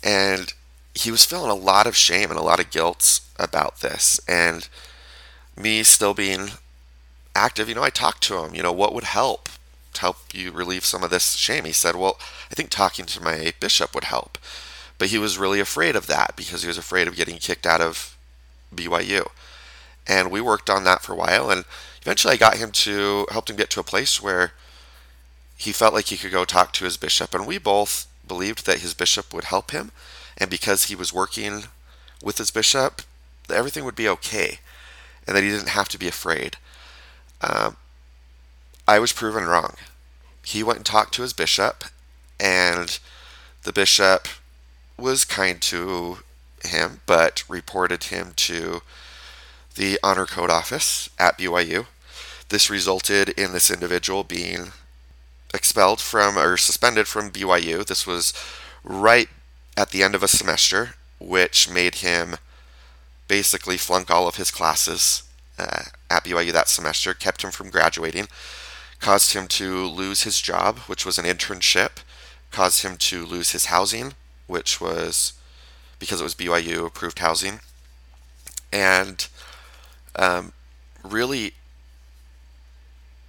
and 0.04 0.54
he 0.96 1.12
was 1.12 1.26
feeling 1.26 1.52
a 1.52 1.56
lot 1.56 1.88
of 1.88 1.96
shame 1.96 2.30
and 2.30 2.40
a 2.40 2.44
lot 2.44 2.60
of 2.60 2.70
guilt 2.70 3.20
about 3.44 3.82
this. 3.82 4.20
And 4.28 4.68
me 5.56 5.84
still 5.84 6.14
being 6.14 6.52
active, 7.36 7.70
you 7.70 7.76
know, 7.76 7.84
I 7.84 7.90
talked 7.90 8.24
to 8.24 8.44
him, 8.44 8.56
you 8.56 8.64
know, 8.64 8.72
what 8.72 8.94
would 8.94 9.04
help 9.04 9.50
to 9.94 10.02
help 10.02 10.18
you 10.34 10.52
relieve 10.52 10.86
some 10.86 11.04
of 11.04 11.10
this 11.10 11.34
shame? 11.34 11.66
He 11.66 11.72
said, 11.72 11.96
Well, 11.96 12.18
I 12.52 12.56
think 12.56 12.70
talking 12.70 13.06
to 13.06 13.22
my 13.22 13.54
bishop 13.60 13.94
would 13.94 14.06
help. 14.06 14.38
But 14.98 15.10
he 15.10 15.18
was 15.18 15.38
really 15.38 15.60
afraid 15.60 15.96
of 15.96 16.08
that 16.08 16.36
because 16.36 16.62
he 16.62 16.68
was 16.68 16.78
afraid 16.78 17.08
of 17.08 17.16
getting 17.16 17.38
kicked 17.38 17.66
out 17.66 17.82
of 17.82 18.16
BYU. 18.74 19.28
And 20.08 20.32
we 20.32 20.42
worked 20.42 20.70
on 20.70 20.84
that 20.84 21.02
for 21.02 21.14
a 21.14 21.18
while 21.18 21.50
and 21.50 21.66
eventually 22.04 22.34
I 22.34 22.38
got 22.38 22.58
him 22.58 22.72
to 22.72 23.26
helped 23.32 23.50
him 23.50 23.56
get 23.56 23.70
to 23.72 23.80
a 23.80 23.84
place 23.84 24.22
where 24.22 24.52
he 25.58 25.72
felt 25.72 25.94
like 25.94 26.06
he 26.06 26.18
could 26.18 26.32
go 26.32 26.46
talk 26.46 26.74
to 26.74 26.86
his 26.86 26.98
bishop 26.98 27.34
and 27.34 27.48
we 27.48 27.58
both 27.58 28.08
believed 28.28 28.66
that 28.66 28.80
his 28.80 28.94
bishop 28.94 29.34
would 29.34 29.46
help 29.46 29.72
him 29.72 29.92
and 30.38 30.50
because 30.50 30.86
he 30.86 30.96
was 30.96 31.14
working 31.14 31.64
with 32.22 32.38
his 32.38 32.52
bishop 32.52 33.02
everything 33.50 33.86
would 33.86 33.96
be 33.96 34.10
okay 34.10 34.60
and 35.28 35.36
that 35.36 35.44
he 35.44 35.50
didn't 35.50 35.70
have 35.70 35.90
to 35.90 36.00
be 36.00 36.08
afraid. 36.08 36.58
Um, 37.42 37.78
i 38.88 39.00
was 39.00 39.14
proven 39.14 39.46
wrong. 39.46 39.76
He 40.44 40.64
went 40.64 40.78
and 40.78 40.86
talked 40.86 41.14
to 41.16 41.22
his 41.22 41.34
bishop 41.34 41.86
and 42.40 43.00
the 43.64 43.74
bishop 43.74 44.28
was 44.98 45.26
kind 45.26 45.62
to 45.62 46.20
him 46.64 47.02
but 47.06 47.44
reported 47.48 48.06
him 48.06 48.34
to 48.36 48.82
the 49.76 50.00
honor 50.04 50.26
code 50.26 50.50
office 50.50 51.10
at 51.18 51.38
byu 51.38 51.88
this 52.54 52.70
resulted 52.70 53.30
in 53.30 53.52
this 53.52 53.72
individual 53.72 54.24
being 54.24 54.74
expelled 55.54 56.00
from 56.00 56.38
or 56.38 56.56
suspended 56.56 57.08
from 57.08 57.32
BYU. 57.32 57.84
This 57.84 58.06
was 58.06 58.32
right 58.84 59.28
at 59.76 59.90
the 59.90 60.04
end 60.04 60.14
of 60.14 60.22
a 60.22 60.28
semester, 60.28 60.94
which 61.20 61.68
made 61.68 61.96
him 61.96 62.36
basically 63.34 63.78
flunk 63.78 64.12
all 64.12 64.28
of 64.28 64.36
his 64.36 64.52
classes 64.52 65.24
uh, 65.58 65.86
at 66.08 66.24
BYU 66.24 66.52
that 66.52 66.70
semester, 66.70 67.16
kept 67.16 67.44
him 67.44 67.50
from 67.50 67.72
graduating, 67.72 68.28
caused 69.00 69.34
him 69.34 69.48
to 69.48 69.88
lose 69.88 70.22
his 70.22 70.40
job, 70.40 70.78
which 70.86 71.04
was 71.04 71.18
an 71.18 71.25
internship, 71.25 72.04
caused 72.52 72.84
him 72.84 72.96
to 72.96 73.25
lose 73.25 73.52
his 73.52 73.66
housing, 73.66 74.13
which 74.46 74.80
was 74.80 75.34
because 75.98 76.22
it 76.22 76.24
was 76.24 76.36
BYU 76.36 76.86
approved 76.86 77.18
housing, 77.18 77.60
and 78.72 79.28
um, 80.16 80.54
really 81.04 81.54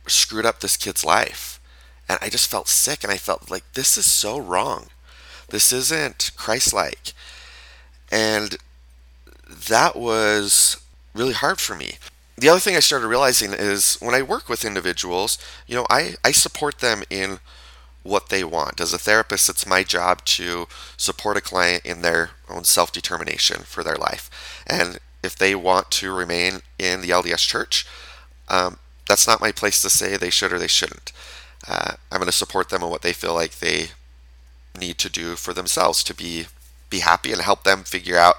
screwed 0.06 0.44
up 0.44 0.61
this 0.61 0.76
kid's 0.76 1.02
life. 1.02 1.58
And 2.11 2.18
I 2.20 2.28
just 2.28 2.50
felt 2.50 2.68
sick 2.68 3.02
and 3.02 3.11
I 3.11 3.16
felt 3.16 3.50
like 3.50 3.64
this 3.73 3.96
is 3.96 4.04
so 4.04 4.38
wrong. 4.38 4.88
This 5.49 5.73
isn't 5.73 6.30
Christ 6.37 6.75
like. 6.75 7.14
And 8.12 8.58
that 9.54 9.96
was 9.96 10.82
really 11.14 11.32
hard 11.32 11.61
for 11.61 11.75
me. 11.75 11.99
The 12.37 12.49
other 12.49 12.61
thing 12.61 12.75
I 12.75 12.80
started 12.80 13.06
realizing 13.06 13.52
is 13.52 13.96
when 14.00 14.14
I 14.14 14.23
work 14.23 14.49
with 14.49 14.64
individuals, 14.64 15.38
you 15.66 15.76
know, 15.76 15.87
I, 15.88 16.14
I 16.25 16.32
support 16.32 16.78
them 16.78 17.04
in 17.08 17.38
what 18.02 18.28
they 18.28 18.44
want. 18.44 18.80
As 18.80 18.92
a 18.92 18.99
therapist, 18.99 19.49
it's 19.49 19.66
my 19.66 19.82
job 19.82 20.25
to 20.26 20.66
support 20.96 21.37
a 21.37 21.40
client 21.40 21.87
in 21.87 22.02
their 22.02 22.30
own 22.49 22.64
self 22.64 22.92
determination 22.92 23.62
for 23.62 23.82
their 23.82 23.96
life. 23.96 24.62
And 24.66 24.99
if 25.23 25.37
they 25.37 25.54
want 25.54 25.90
to 25.92 26.12
remain 26.12 26.61
in 26.78 27.00
the 27.00 27.11
LDS 27.11 27.46
church, 27.46 27.87
um, 28.49 28.78
that's 29.08 29.26
not 29.26 29.40
my 29.40 29.52
place 29.52 29.80
to 29.82 29.90
say 29.90 30.16
they 30.16 30.30
should 30.30 30.52
or 30.52 30.58
they 30.58 30.66
shouldn't. 30.66 31.12
Uh, 31.66 31.94
I'm 32.11 32.18
going 32.18 32.26
to 32.26 32.32
support 32.32 32.68
them 32.68 32.82
in 32.82 32.90
what 32.90 33.02
they 33.02 33.12
feel 33.12 33.34
like 33.34 33.58
they 33.58 33.88
need 34.78 34.99
to 34.99 35.08
do 35.08 35.37
for 35.37 35.54
themselves 35.54 36.02
to 36.04 36.14
be 36.14 36.46
be 36.90 37.00
happy 37.00 37.32
and 37.32 37.40
help 37.40 37.64
them 37.64 37.82
figure 37.82 38.18
out 38.18 38.37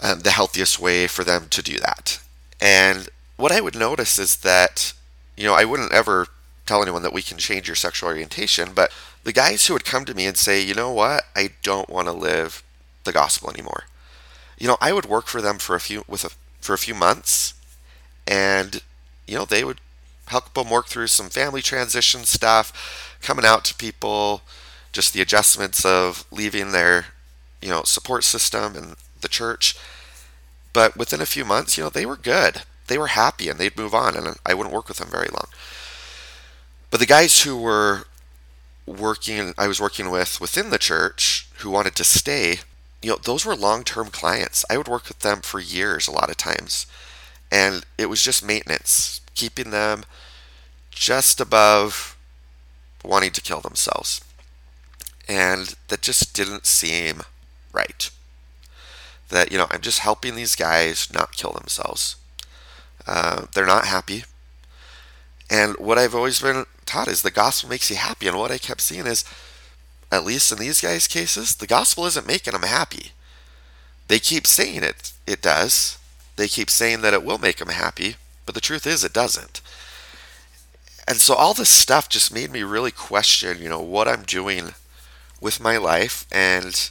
um, 0.00 0.20
the 0.20 0.30
healthiest 0.30 0.80
way 0.80 1.06
for 1.06 1.24
them 1.24 1.48
to 1.50 1.62
do 1.62 1.78
that. 1.78 2.20
And 2.60 3.08
what 3.36 3.52
I 3.52 3.60
would 3.60 3.76
notice 3.76 4.18
is 4.18 4.36
that 4.38 4.92
you 5.36 5.44
know 5.44 5.54
I 5.54 5.64
wouldn't 5.64 5.92
ever 5.92 6.28
tell 6.66 6.82
anyone 6.82 7.02
that 7.02 7.12
we 7.12 7.22
can 7.22 7.38
change 7.38 7.66
your 7.66 7.76
sexual 7.76 8.08
orientation, 8.08 8.72
but 8.74 8.92
the 9.24 9.32
guys 9.32 9.66
who 9.66 9.74
would 9.74 9.84
come 9.84 10.04
to 10.04 10.14
me 10.14 10.26
and 10.26 10.36
say, 10.36 10.60
you 10.62 10.74
know 10.74 10.92
what, 10.92 11.24
I 11.34 11.50
don't 11.62 11.90
want 11.90 12.06
to 12.06 12.12
live 12.12 12.62
the 13.04 13.12
gospel 13.12 13.50
anymore. 13.50 13.84
You 14.58 14.68
know, 14.68 14.76
I 14.80 14.92
would 14.92 15.06
work 15.06 15.26
for 15.26 15.40
them 15.40 15.58
for 15.58 15.74
a 15.74 15.80
few 15.80 16.04
with 16.06 16.24
a 16.24 16.30
for 16.60 16.74
a 16.74 16.78
few 16.78 16.94
months, 16.94 17.54
and 18.26 18.82
you 19.26 19.36
know, 19.36 19.44
they 19.44 19.64
would 19.64 19.80
help 20.26 20.54
them 20.54 20.70
work 20.70 20.86
through 20.86 21.08
some 21.08 21.28
family 21.28 21.62
transition 21.62 22.24
stuff, 22.24 23.18
coming 23.20 23.44
out 23.44 23.64
to 23.64 23.74
people, 23.74 24.42
just 24.92 25.12
the 25.12 25.20
adjustments 25.20 25.84
of 25.84 26.24
leaving 26.30 26.72
their, 26.72 27.06
you 27.60 27.68
know, 27.68 27.82
support 27.84 28.24
system 28.24 28.76
and 28.76 28.96
the 29.20 29.28
church. 29.28 29.76
But 30.72 30.96
within 30.96 31.20
a 31.20 31.26
few 31.26 31.44
months, 31.44 31.76
you 31.76 31.84
know, 31.84 31.90
they 31.90 32.06
were 32.06 32.16
good. 32.16 32.62
They 32.86 32.98
were 32.98 33.08
happy 33.08 33.48
and 33.48 33.58
they'd 33.58 33.76
move 33.76 33.94
on 33.94 34.16
and 34.16 34.36
I 34.44 34.54
wouldn't 34.54 34.74
work 34.74 34.88
with 34.88 34.98
them 34.98 35.08
very 35.10 35.28
long. 35.28 35.46
But 36.90 37.00
the 37.00 37.06
guys 37.06 37.42
who 37.42 37.56
were 37.56 38.04
working 38.86 39.54
I 39.56 39.68
was 39.68 39.80
working 39.80 40.10
with 40.10 40.40
within 40.40 40.70
the 40.70 40.78
church 40.78 41.48
who 41.58 41.70
wanted 41.70 41.94
to 41.96 42.04
stay, 42.04 42.58
you 43.02 43.10
know, 43.10 43.18
those 43.22 43.44
were 43.44 43.54
long-term 43.54 44.08
clients. 44.08 44.64
I 44.68 44.76
would 44.76 44.88
work 44.88 45.08
with 45.08 45.20
them 45.20 45.40
for 45.40 45.60
years 45.60 46.08
a 46.08 46.12
lot 46.12 46.30
of 46.30 46.36
times. 46.36 46.86
And 47.52 47.84
it 47.98 48.06
was 48.06 48.22
just 48.22 48.44
maintenance 48.44 49.20
keeping 49.34 49.70
them 49.70 50.04
just 50.90 51.40
above 51.40 52.16
wanting 53.04 53.30
to 53.30 53.40
kill 53.40 53.60
themselves. 53.60 54.20
And 55.28 55.74
that 55.88 56.02
just 56.02 56.34
didn't 56.34 56.66
seem 56.66 57.22
right. 57.72 58.10
That, 59.30 59.50
you 59.50 59.58
know, 59.58 59.66
I'm 59.70 59.80
just 59.80 60.00
helping 60.00 60.34
these 60.34 60.56
guys 60.56 61.12
not 61.12 61.36
kill 61.36 61.52
themselves. 61.52 62.16
Uh, 63.06 63.46
they're 63.54 63.66
not 63.66 63.86
happy. 63.86 64.24
And 65.48 65.76
what 65.78 65.98
I've 65.98 66.14
always 66.14 66.40
been 66.40 66.64
taught 66.86 67.08
is 67.08 67.22
the 67.22 67.30
gospel 67.30 67.70
makes 67.70 67.90
you 67.90 67.96
happy. 67.96 68.28
And 68.28 68.36
what 68.36 68.50
I 68.50 68.58
kept 68.58 68.80
seeing 68.80 69.06
is, 69.06 69.24
at 70.12 70.24
least 70.24 70.52
in 70.52 70.58
these 70.58 70.80
guys' 70.80 71.08
cases, 71.08 71.56
the 71.56 71.66
gospel 71.66 72.06
isn't 72.06 72.26
making 72.26 72.52
them 72.52 72.62
happy. 72.62 73.12
They 74.08 74.18
keep 74.18 74.46
saying 74.46 74.82
it, 74.82 75.12
it 75.26 75.40
does. 75.40 75.98
They 76.36 76.48
keep 76.48 76.70
saying 76.70 77.02
that 77.02 77.14
it 77.14 77.24
will 77.24 77.38
make 77.38 77.58
them 77.58 77.68
happy, 77.68 78.16
but 78.46 78.54
the 78.54 78.60
truth 78.60 78.86
is, 78.86 79.04
it 79.04 79.12
doesn't. 79.12 79.60
And 81.06 81.18
so 81.18 81.34
all 81.34 81.54
this 81.54 81.70
stuff 81.70 82.08
just 82.08 82.32
made 82.32 82.50
me 82.50 82.62
really 82.62 82.90
question, 82.90 83.60
you 83.60 83.68
know, 83.68 83.80
what 83.80 84.08
I'm 84.08 84.22
doing 84.22 84.74
with 85.40 85.60
my 85.60 85.76
life 85.76 86.26
and 86.32 86.90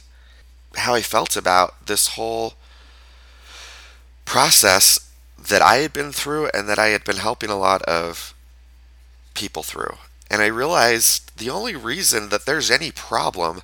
how 0.76 0.94
I 0.94 1.02
felt 1.02 1.36
about 1.36 1.86
this 1.86 2.08
whole 2.08 2.54
process 4.24 5.10
that 5.48 5.62
I 5.62 5.76
had 5.76 5.92
been 5.92 6.12
through 6.12 6.50
and 6.54 6.68
that 6.68 6.78
I 6.78 6.88
had 6.88 7.04
been 7.04 7.16
helping 7.16 7.50
a 7.50 7.58
lot 7.58 7.82
of 7.82 8.34
people 9.34 9.62
through. 9.62 9.96
And 10.30 10.42
I 10.42 10.46
realized 10.46 11.36
the 11.36 11.50
only 11.50 11.74
reason 11.74 12.28
that 12.28 12.46
there's 12.46 12.70
any 12.70 12.92
problem 12.92 13.62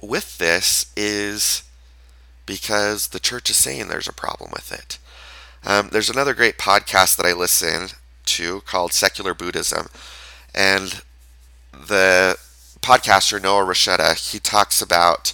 with 0.00 0.38
this 0.38 0.92
is 0.96 1.62
because 2.44 3.08
the 3.08 3.18
church 3.18 3.50
is 3.50 3.56
saying 3.56 3.88
there's 3.88 4.06
a 4.06 4.12
problem 4.12 4.50
with 4.52 4.70
it. 4.70 4.98
Um, 5.64 5.88
there's 5.90 6.10
another 6.10 6.34
great 6.34 6.58
podcast 6.58 7.16
that 7.16 7.26
I 7.26 7.32
listen 7.32 7.88
to 8.26 8.60
called 8.60 8.92
Secular 8.92 9.34
Buddhism, 9.34 9.88
and 10.54 11.02
the 11.72 12.36
podcaster 12.80 13.42
Noah 13.42 13.64
Rasheta 13.64 14.32
he 14.32 14.38
talks 14.38 14.80
about. 14.80 15.32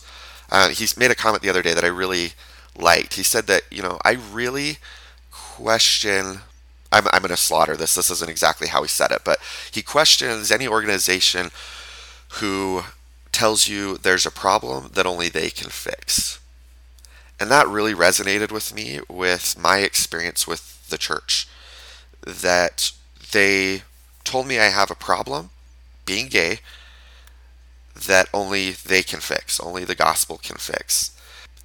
Uh, 0.52 0.68
he's 0.68 0.99
made 0.99 1.11
a 1.11 1.14
comment 1.14 1.42
the 1.42 1.49
other 1.49 1.62
day 1.62 1.73
that 1.73 1.82
I 1.82 1.88
really 1.88 2.35
liked. 2.78 3.14
He 3.14 3.23
said 3.23 3.47
that 3.47 3.62
you 3.71 3.82
know 3.82 3.99
I 4.04 4.12
really 4.32 4.76
question. 5.30 6.40
I'm, 6.94 7.06
I'm 7.11 7.23
going 7.23 7.30
to 7.30 7.38
slaughter 7.38 7.75
this. 7.75 7.94
This 7.94 8.11
isn't 8.11 8.30
exactly 8.30 8.68
how 8.68 8.82
he 8.82 8.88
said 8.88 9.11
it, 9.12 9.23
but 9.25 9.38
he 9.73 9.80
questions 9.80 10.52
any 10.52 10.68
organization 10.68 11.50
who 12.35 12.85
tells 13.32 13.66
you 13.66 13.97
there's 13.97 14.26
a 14.26 14.30
problem 14.30 14.90
that 14.92 15.06
only 15.06 15.30
they 15.30 15.49
can 15.49 15.71
fix. 15.71 16.38
And 17.40 17.50
that 17.50 17.66
really 17.66 17.94
resonated 17.94 18.52
with 18.52 18.75
me 18.75 19.00
with 19.09 19.59
my 19.59 19.78
experience 19.78 20.47
with 20.47 20.87
the 20.90 20.99
church. 20.99 21.49
That 22.26 22.92
they 23.32 23.85
told 24.23 24.47
me 24.47 24.59
I 24.59 24.66
have 24.66 24.90
a 24.90 24.94
problem 24.94 25.49
being 26.04 26.28
gay 26.28 26.61
that 27.95 28.29
only 28.33 28.73
they 28.73 29.03
can 29.03 29.21
fix, 29.21 29.61
only 29.61 29.85
the 29.85 29.95
gospel 29.95 30.39
can 30.39 30.57
fix. 30.57 31.17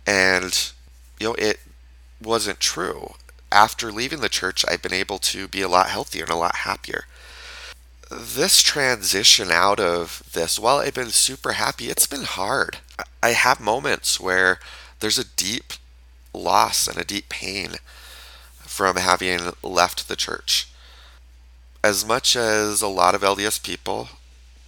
And, 0.05 0.71
you 1.19 1.27
know, 1.27 1.33
it 1.35 1.59
wasn't 2.21 2.59
true. 2.59 3.13
After 3.51 3.91
leaving 3.91 4.19
the 4.19 4.29
church, 4.29 4.65
I've 4.67 4.81
been 4.81 4.93
able 4.93 5.19
to 5.19 5.47
be 5.47 5.61
a 5.61 5.69
lot 5.69 5.89
healthier 5.89 6.23
and 6.23 6.31
a 6.31 6.35
lot 6.35 6.57
happier. 6.57 7.05
This 8.09 8.61
transition 8.61 9.51
out 9.51 9.79
of 9.79 10.23
this, 10.33 10.59
while 10.59 10.77
I've 10.77 10.93
been 10.93 11.09
super 11.09 11.53
happy, 11.53 11.89
it's 11.89 12.07
been 12.07 12.23
hard. 12.23 12.77
I 13.21 13.31
have 13.31 13.59
moments 13.59 14.19
where 14.19 14.59
there's 14.99 15.17
a 15.17 15.25
deep 15.25 15.73
loss 16.33 16.87
and 16.87 16.97
a 16.97 17.05
deep 17.05 17.29
pain 17.29 17.75
from 18.59 18.97
having 18.97 19.51
left 19.63 20.07
the 20.07 20.15
church. 20.15 20.67
As 21.83 22.05
much 22.05 22.35
as 22.35 22.81
a 22.81 22.87
lot 22.87 23.15
of 23.15 23.21
LDS 23.21 23.61
people 23.61 24.09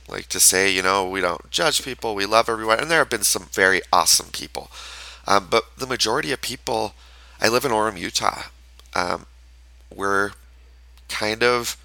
like 0.10 0.28
to 0.30 0.40
say, 0.40 0.72
you 0.72 0.82
know, 0.82 1.08
we 1.08 1.22
don't 1.22 1.50
judge 1.52 1.84
people, 1.84 2.16
we 2.16 2.26
love 2.26 2.50
everyone, 2.50 2.80
and 2.80 2.90
there 2.90 3.00
have 3.00 3.10
been 3.10 3.24
some 3.24 3.48
very 3.52 3.82
awesome 3.94 4.30
people. 4.32 4.70
Um, 5.28 5.48
but 5.50 5.66
the 5.78 5.88
majority 5.88 6.32
of 6.32 6.42
people, 6.42 6.94
I 7.42 7.48
live 7.50 7.66
in 7.66 7.72
Orem, 7.72 7.98
Utah. 7.98 8.44
Um, 8.96 9.26
we're 9.94 10.32
kind 11.08 11.44
of 11.44 11.78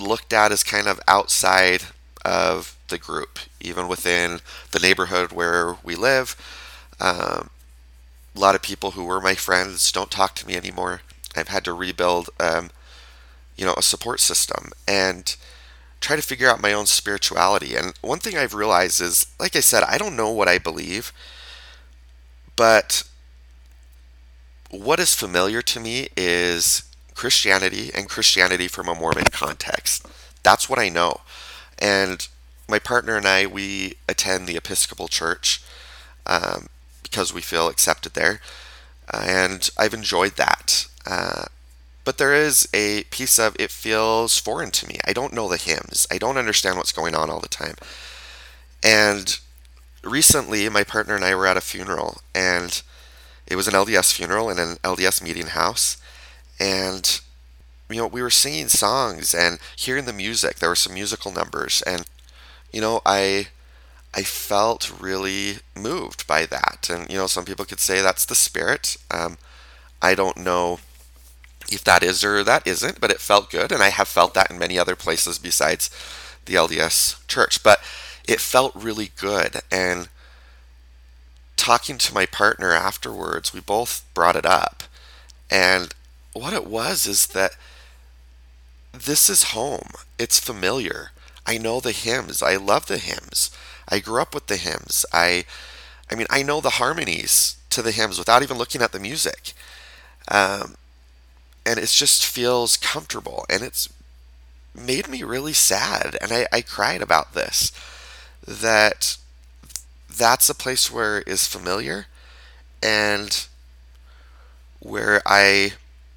looked 0.00 0.32
at 0.32 0.52
as 0.52 0.62
kind 0.62 0.86
of 0.86 1.00
outside 1.06 1.82
of 2.24 2.76
the 2.88 2.98
group, 2.98 3.38
even 3.60 3.88
within 3.88 4.40
the 4.70 4.78
neighborhood 4.78 5.32
where 5.32 5.76
we 5.82 5.94
live. 5.94 6.36
Um, 7.00 7.50
a 8.34 8.38
lot 8.38 8.54
of 8.54 8.62
people 8.62 8.92
who 8.92 9.04
were 9.04 9.20
my 9.20 9.34
friends 9.34 9.92
don't 9.92 10.10
talk 10.10 10.34
to 10.36 10.46
me 10.46 10.56
anymore. 10.56 11.02
I've 11.36 11.48
had 11.48 11.64
to 11.64 11.72
rebuild, 11.72 12.30
um, 12.40 12.70
you 13.56 13.64
know, 13.64 13.74
a 13.76 13.82
support 13.82 14.20
system 14.20 14.72
and 14.86 15.36
try 16.02 16.16
to 16.16 16.22
figure 16.22 16.48
out 16.48 16.60
my 16.60 16.72
own 16.72 16.86
spirituality. 16.86 17.76
And 17.76 17.94
one 18.02 18.18
thing 18.18 18.36
I've 18.36 18.54
realized 18.54 19.00
is, 19.00 19.26
like 19.40 19.56
I 19.56 19.60
said, 19.60 19.82
I 19.84 19.98
don't 19.98 20.16
know 20.16 20.30
what 20.30 20.48
I 20.48 20.58
believe, 20.58 21.12
but 22.56 23.04
what 24.70 25.00
is 25.00 25.14
familiar 25.14 25.62
to 25.62 25.80
me 25.80 26.08
is 26.16 26.82
Christianity 27.14 27.90
and 27.94 28.08
Christianity 28.08 28.68
from 28.68 28.88
a 28.88 28.94
Mormon 28.94 29.24
context. 29.30 30.06
That's 30.42 30.68
what 30.68 30.78
I 30.78 30.88
know. 30.88 31.20
And 31.78 32.26
my 32.68 32.78
partner 32.78 33.16
and 33.16 33.26
I, 33.26 33.46
we 33.46 33.94
attend 34.08 34.46
the 34.46 34.56
Episcopal 34.56 35.08
Church 35.08 35.62
um, 36.26 36.68
because 37.02 37.32
we 37.34 37.42
feel 37.42 37.68
accepted 37.68 38.14
there. 38.14 38.40
and 39.12 39.68
I've 39.76 39.94
enjoyed 39.94 40.36
that. 40.36 40.86
Uh, 41.06 41.44
but 42.04 42.18
there 42.18 42.34
is 42.34 42.68
a 42.74 43.04
piece 43.04 43.38
of 43.38 43.56
it 43.58 43.70
feels 43.70 44.38
foreign 44.38 44.70
to 44.72 44.88
me. 44.88 44.98
I 45.06 45.12
don't 45.12 45.32
know 45.32 45.48
the 45.48 45.56
hymns. 45.56 46.06
I 46.10 46.18
don't 46.18 46.36
understand 46.36 46.76
what's 46.76 46.92
going 46.92 47.14
on 47.14 47.30
all 47.30 47.40
the 47.40 47.48
time. 47.48 47.76
And 48.82 49.38
recently, 50.02 50.68
my 50.68 50.82
partner 50.84 51.14
and 51.14 51.24
I 51.24 51.34
were 51.34 51.46
at 51.46 51.56
a 51.56 51.60
funeral, 51.60 52.20
and 52.34 52.82
it 53.46 53.56
was 53.56 53.68
an 53.68 53.74
LDS 53.74 54.12
funeral 54.12 54.50
in 54.50 54.58
an 54.58 54.76
LDS 54.82 55.22
meeting 55.22 55.46
house. 55.46 55.96
And, 56.58 57.20
you 57.88 57.96
know, 57.96 58.06
we 58.06 58.22
were 58.22 58.30
singing 58.30 58.68
songs 58.68 59.34
and 59.34 59.58
hearing 59.76 60.04
the 60.04 60.12
music. 60.12 60.56
There 60.56 60.68
were 60.68 60.76
some 60.76 60.94
musical 60.94 61.32
numbers. 61.32 61.82
And, 61.82 62.04
you 62.72 62.80
know, 62.80 63.00
I. 63.06 63.48
I 64.14 64.24
felt 64.24 65.00
really 65.00 65.60
moved 65.74 66.26
by 66.26 66.44
that. 66.44 66.90
And, 66.92 67.08
you 67.10 67.16
know, 67.16 67.26
some 67.26 67.46
people 67.46 67.64
could 67.64 67.80
say 67.80 68.02
that's 68.02 68.26
the 68.26 68.34
spirit. 68.34 68.98
Um, 69.10 69.38
I 70.02 70.14
don't 70.14 70.36
know 70.36 70.80
if 71.70 71.84
that 71.84 72.02
is 72.02 72.24
or 72.24 72.44
that 72.44 72.66
isn't, 72.66 73.00
but 73.00 73.10
it 73.10 73.20
felt 73.20 73.50
good. 73.50 73.72
And 73.72 73.82
I 73.82 73.90
have 73.90 74.08
felt 74.08 74.34
that 74.34 74.50
in 74.50 74.58
many 74.58 74.78
other 74.78 74.96
places 74.96 75.38
besides 75.38 75.90
the 76.46 76.54
LDS 76.54 77.26
church. 77.28 77.62
But 77.62 77.80
it 78.26 78.40
felt 78.40 78.74
really 78.74 79.10
good. 79.16 79.60
And 79.70 80.08
talking 81.56 81.98
to 81.98 82.14
my 82.14 82.26
partner 82.26 82.72
afterwards, 82.72 83.52
we 83.52 83.60
both 83.60 84.04
brought 84.14 84.36
it 84.36 84.46
up. 84.46 84.84
And 85.50 85.94
what 86.32 86.52
it 86.52 86.66
was 86.66 87.06
is 87.06 87.28
that 87.28 87.56
this 88.92 89.28
is 89.30 89.44
home. 89.44 89.90
It's 90.18 90.38
familiar. 90.38 91.10
I 91.46 91.58
know 91.58 91.80
the 91.80 91.92
hymns. 91.92 92.42
I 92.42 92.56
love 92.56 92.86
the 92.86 92.98
hymns. 92.98 93.50
I 93.88 93.98
grew 93.98 94.20
up 94.20 94.34
with 94.34 94.46
the 94.46 94.56
hymns. 94.56 95.04
I 95.12 95.44
I 96.10 96.14
mean, 96.14 96.26
I 96.30 96.42
know 96.42 96.60
the 96.60 96.70
harmonies 96.70 97.56
to 97.70 97.80
the 97.80 97.90
hymns 97.92 98.18
without 98.18 98.42
even 98.42 98.58
looking 98.58 98.82
at 98.82 98.92
the 98.92 99.00
music. 99.00 99.54
Um, 100.28 100.74
and 101.64 101.78
it 101.78 101.88
just 101.88 102.24
feels 102.24 102.76
comfortable 102.76 103.44
and 103.48 103.62
it's 103.62 103.88
made 104.74 105.08
me 105.08 105.22
really 105.22 105.52
sad 105.52 106.16
and 106.20 106.32
I, 106.32 106.46
I 106.52 106.62
cried 106.62 107.02
about 107.02 107.34
this 107.34 107.72
that 108.46 109.16
that's 110.16 110.48
a 110.48 110.54
place 110.54 110.90
where 110.90 111.20
is 111.22 111.46
familiar 111.46 112.06
and 112.82 113.46
where 114.80 115.22
I 115.26 115.74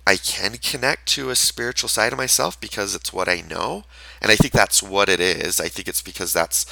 I 0.08 0.18
can 0.18 0.58
connect 0.58 1.08
to 1.10 1.30
a 1.30 1.36
spiritual 1.36 1.90
side 1.90 2.12
of 2.12 2.18
myself 2.18 2.60
because 2.60 2.94
it's 2.94 3.12
what 3.12 3.28
I 3.28 3.42
know. 3.42 3.86
And 4.22 4.32
I 4.32 4.36
think 4.36 4.54
that's 4.54 4.84
what 4.84 5.10
it 5.10 5.20
is. 5.20 5.60
I 5.60 5.68
think 5.68 5.88
it's 5.88 6.04
because 6.04 6.32
that's 6.32 6.66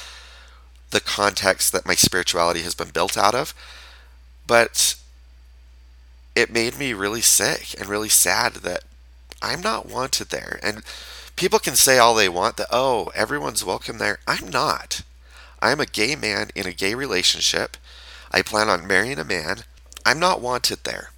the 0.92 1.02
context 1.02 1.72
that 1.72 1.88
my 1.88 1.96
spirituality 1.96 2.62
has 2.62 2.76
been 2.76 2.90
built 2.90 3.18
out 3.18 3.34
of. 3.34 3.56
But 4.46 4.96
it 6.36 6.52
made 6.52 6.78
me 6.78 6.94
really 6.94 7.22
sick 7.22 7.76
and 7.80 7.88
really 7.88 8.10
sad 8.10 8.56
that 8.56 8.84
I'm 9.42 9.62
not 9.62 9.88
wanted 9.90 10.30
there. 10.30 10.60
And 10.64 10.84
people 11.36 11.60
can 11.60 11.76
say 11.76 11.98
all 11.98 12.16
they 12.16 12.30
want 12.30 12.58
that, 12.58 12.68
oh, 12.72 13.12
everyone's 13.14 13.64
welcome 13.64 13.98
there. 13.98 14.20
I'm 14.28 14.50
not. 14.50 15.02
I'm 15.62 15.80
a 15.80 15.86
gay 15.86 16.16
man 16.16 16.50
in 16.56 16.66
a 16.66 16.74
gay 16.74 16.96
relationship. 16.96 17.78
I 18.32 18.42
plan 18.42 18.70
on 18.70 18.88
marrying 18.88 19.20
a 19.20 19.24
man. 19.24 19.60
I'm 20.06 20.20
not 20.20 20.42
wanted 20.42 20.80
there. 20.84 21.12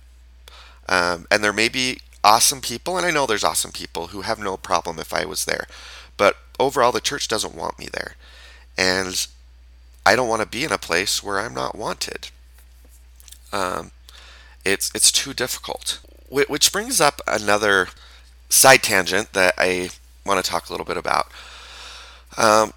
Um, 0.87 1.25
and 1.31 1.43
there 1.43 1.53
may 1.53 1.69
be 1.69 1.99
awesome 2.23 2.61
people, 2.61 2.97
and 2.97 3.05
I 3.05 3.11
know 3.11 3.25
there's 3.25 3.43
awesome 3.43 3.71
people 3.71 4.07
who 4.07 4.21
have 4.21 4.39
no 4.39 4.57
problem 4.57 4.99
if 4.99 5.13
I 5.13 5.25
was 5.25 5.45
there. 5.45 5.67
But 6.17 6.37
overall, 6.59 6.91
the 6.91 7.01
church 7.01 7.27
doesn't 7.27 7.55
want 7.55 7.79
me 7.79 7.87
there. 7.91 8.15
And 8.77 9.27
I 10.05 10.15
don't 10.15 10.29
want 10.29 10.41
to 10.41 10.47
be 10.47 10.63
in 10.63 10.71
a 10.71 10.77
place 10.77 11.23
where 11.23 11.39
I'm 11.39 11.53
not 11.53 11.75
wanted. 11.75 12.29
Um, 13.51 13.91
it's 14.65 14.91
it's 14.95 15.11
too 15.11 15.33
difficult. 15.33 15.99
Which 16.29 16.73
brings 16.73 16.99
up 16.99 17.21
another 17.27 17.87
side 18.49 18.83
tangent 18.83 19.33
that 19.33 19.53
I 19.57 19.91
want 20.25 20.43
to 20.43 20.49
talk 20.49 20.67
a 20.67 20.73
little 20.73 20.85
bit 20.85 20.97
about. 20.97 21.27
Um, 22.35 22.73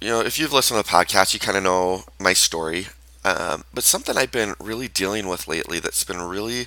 you 0.00 0.08
know, 0.08 0.20
if 0.20 0.38
you've 0.38 0.52
listened 0.52 0.82
to 0.82 0.88
the 0.88 0.96
podcast, 0.96 1.34
you 1.34 1.40
kind 1.40 1.58
of 1.58 1.64
know 1.64 2.04
my 2.18 2.32
story. 2.32 2.86
Um, 3.24 3.64
but 3.74 3.84
something 3.84 4.16
I've 4.16 4.32
been 4.32 4.54
really 4.60 4.88
dealing 4.88 5.28
with 5.28 5.46
lately 5.46 5.78
that's 5.80 6.04
been 6.04 6.22
really 6.22 6.66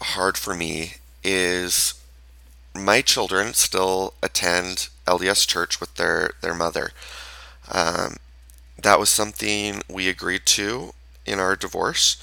hard 0.00 0.36
for 0.36 0.54
me 0.54 0.94
is 1.22 1.94
my 2.74 3.00
children 3.00 3.54
still 3.54 4.14
attend 4.22 4.88
LDS 5.06 5.46
church 5.46 5.80
with 5.80 5.94
their 5.96 6.32
their 6.40 6.54
mother. 6.54 6.92
Um, 7.70 8.16
that 8.82 8.98
was 8.98 9.08
something 9.08 9.82
we 9.88 10.08
agreed 10.08 10.46
to 10.46 10.92
in 11.24 11.38
our 11.40 11.56
divorce 11.56 12.22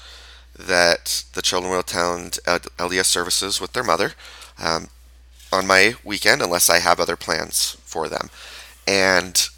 that 0.58 1.24
the 1.34 1.42
children 1.42 1.72
will 1.72 1.80
attend 1.80 2.38
LDS 2.44 3.06
services 3.06 3.60
with 3.60 3.72
their 3.72 3.84
mother 3.84 4.12
um, 4.58 4.88
on 5.52 5.66
my 5.66 5.94
weekend 6.04 6.42
unless 6.42 6.70
I 6.70 6.78
have 6.78 7.00
other 7.00 7.16
plans 7.16 7.76
for 7.84 8.08
them. 8.08 8.30
And 8.86 9.48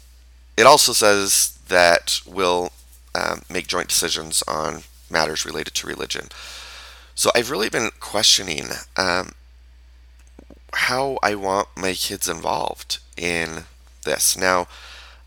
it 0.57 0.65
also 0.65 0.93
says 0.93 1.57
that 1.67 2.19
we'll 2.25 2.71
um, 3.13 3.41
make 3.49 3.67
joint 3.67 3.87
decisions 3.87 4.43
on 4.47 4.83
matters 5.09 5.45
related 5.45 5.73
to 5.75 5.87
religion. 5.87 6.29
So 7.13 7.31
I've 7.33 7.51
really 7.51 7.69
been 7.69 7.91
questioning 7.99 8.65
um, 8.97 9.31
how 10.73 11.17
I 11.23 11.35
want 11.35 11.69
my 11.77 11.93
kids 11.93 12.27
involved 12.27 12.99
in 13.15 13.63
this. 14.03 14.37
Now, 14.37 14.67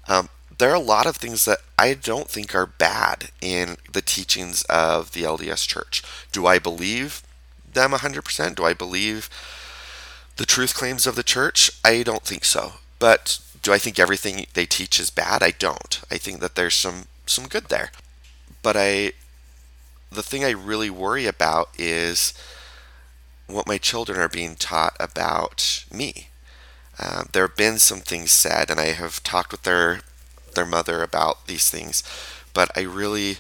um, 0.07 0.29
there 0.59 0.71
are 0.71 0.75
a 0.75 0.81
lot 0.81 1.07
of 1.07 1.17
things 1.17 1.45
that 1.45 1.59
I 1.79 1.95
don't 1.95 2.29
think 2.29 2.55
are 2.55 2.67
bad 2.67 3.31
in 3.41 3.77
the 3.93 4.03
teachings 4.03 4.63
of 4.65 5.13
the 5.13 5.23
LDS 5.23 5.67
Church. 5.67 6.03
Do 6.33 6.47
I 6.47 6.59
believe 6.59 7.23
them 7.73 7.93
100%? 7.93 8.57
Do 8.57 8.65
I 8.65 8.75
believe 8.75 9.31
the 10.37 10.47
truth 10.47 10.75
claims 10.75 11.07
of 11.07 11.15
the 11.15 11.23
church? 11.23 11.71
I 11.85 12.03
don't 12.03 12.25
think 12.25 12.45
so. 12.45 12.75
But 12.99 13.39
do 13.63 13.73
I 13.73 13.79
think 13.79 13.99
everything 13.99 14.47
they 14.55 14.67
teach 14.67 14.99
is 14.99 15.11
bad? 15.11 15.43
I 15.43 15.53
don't. 15.53 16.01
I 16.11 16.19
think 16.19 16.41
that 16.41 16.57
there's 16.57 16.75
some 16.75 17.05
some 17.27 17.47
good 17.47 17.67
there. 17.67 17.93
But 18.63 18.77
I 18.77 19.13
the 20.11 20.23
thing 20.23 20.45
I 20.45 20.51
really 20.51 20.91
worry 20.91 21.27
about 21.27 21.69
is 21.79 22.33
what 23.47 23.67
my 23.67 23.79
children 23.79 24.19
are 24.19 24.29
being 24.29 24.57
taught 24.57 24.97
about 24.99 25.85
me. 25.93 26.29
Um, 26.99 27.29
there 27.33 27.47
have 27.47 27.57
been 27.57 27.79
some 27.79 28.01
things 28.01 28.33
said, 28.33 28.71
and 28.71 28.81
I 28.81 28.93
have 28.93 29.23
talked 29.23 29.53
with 29.53 29.63
their 29.63 30.01
their 30.59 30.67
mother 30.67 31.03
about 31.03 31.47
these 31.47 31.71
things. 31.71 32.03
But 32.53 32.71
I 32.77 32.83
really 32.83 33.39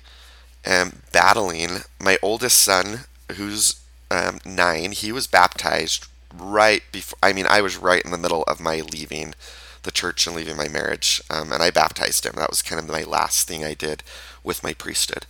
am 0.65 1.03
battling. 1.13 1.79
My 2.01 2.17
oldest 2.23 2.59
son, 2.59 3.01
who's 3.33 3.81
um, 4.11 4.39
nine, 4.45 4.93
he 4.93 5.11
was 5.13 5.27
baptized 5.27 6.07
right 6.33 6.83
before. 6.93 7.19
I 7.23 7.33
mean, 7.33 7.47
I 7.47 7.61
was 7.61 7.77
right 7.77 8.03
in 8.05 8.13
the 8.13 8.19
middle 8.19 8.45
of 8.45 8.61
my 8.61 8.81
leaving 8.81 9.35
the 9.83 9.91
church 9.91 10.27
and 10.27 10.37
leaving 10.37 10.57
my 10.57 10.69
marriage, 10.69 11.23
um, 11.31 11.53
and 11.53 11.63
I 11.63 11.71
baptized 11.71 12.25
him. 12.25 12.35
That 12.37 12.51
was 12.51 12.63
kind 12.63 12.81
of 12.81 12.89
my 12.89 13.03
last 13.03 13.49
thing 13.49 13.65
I 13.65 13.75
did 13.75 14.03
with 14.45 14.63
my 14.63 14.75
priesthood 14.75 15.27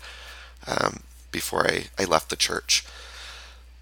um, 0.66 1.01
before 1.31 1.66
I, 1.66 1.85
I 1.98 2.05
left 2.05 2.31
the 2.31 2.37
church. 2.37 2.85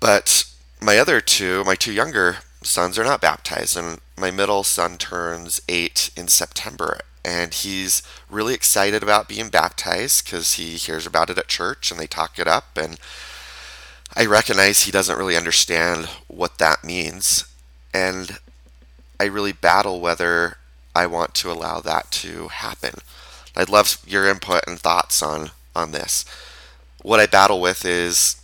But 0.00 0.44
my 0.80 0.98
other 0.98 1.20
two, 1.20 1.64
my 1.64 1.74
two 1.74 1.92
younger 1.92 2.38
sons, 2.62 2.98
are 2.98 3.04
not 3.04 3.20
baptized, 3.20 3.76
and 3.76 4.00
my 4.18 4.30
middle 4.30 4.64
son 4.64 4.98
turns 4.98 5.60
eight 5.68 6.10
in 6.16 6.28
September 6.28 7.00
and 7.26 7.52
he's 7.52 8.04
really 8.30 8.54
excited 8.54 9.02
about 9.02 9.28
being 9.28 9.48
baptized 9.48 10.24
because 10.24 10.52
he 10.52 10.76
hears 10.76 11.06
about 11.06 11.28
it 11.28 11.36
at 11.36 11.48
church 11.48 11.90
and 11.90 11.98
they 11.98 12.06
talk 12.06 12.38
it 12.38 12.46
up 12.46 12.78
and 12.78 13.00
I 14.16 14.26
recognize 14.26 14.84
he 14.84 14.92
doesn't 14.92 15.18
really 15.18 15.36
understand 15.36 16.06
what 16.28 16.58
that 16.58 16.84
means 16.84 17.44
and 17.92 18.38
I 19.18 19.24
really 19.24 19.50
battle 19.50 20.00
whether 20.00 20.58
I 20.94 21.06
want 21.06 21.34
to 21.34 21.50
allow 21.50 21.80
that 21.80 22.12
to 22.12 22.46
happen. 22.46 23.00
I'd 23.56 23.70
love 23.70 23.98
your 24.06 24.28
input 24.28 24.62
and 24.68 24.78
thoughts 24.78 25.20
on 25.20 25.50
on 25.74 25.90
this. 25.90 26.24
What 27.02 27.18
I 27.18 27.26
battle 27.26 27.60
with 27.60 27.84
is 27.84 28.40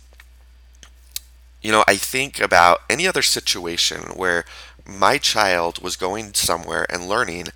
you 1.61 1.71
know, 1.71 1.85
I 1.87 1.95
think 1.95 2.41
about 2.41 2.81
any 2.89 3.07
other 3.07 3.21
situation 3.21 4.01
where 4.17 4.43
my 4.85 5.17
child 5.17 5.81
was 5.81 5.95
going 5.95 6.33
somewhere 6.33 6.85
and 6.89 7.07
learning 7.07 7.47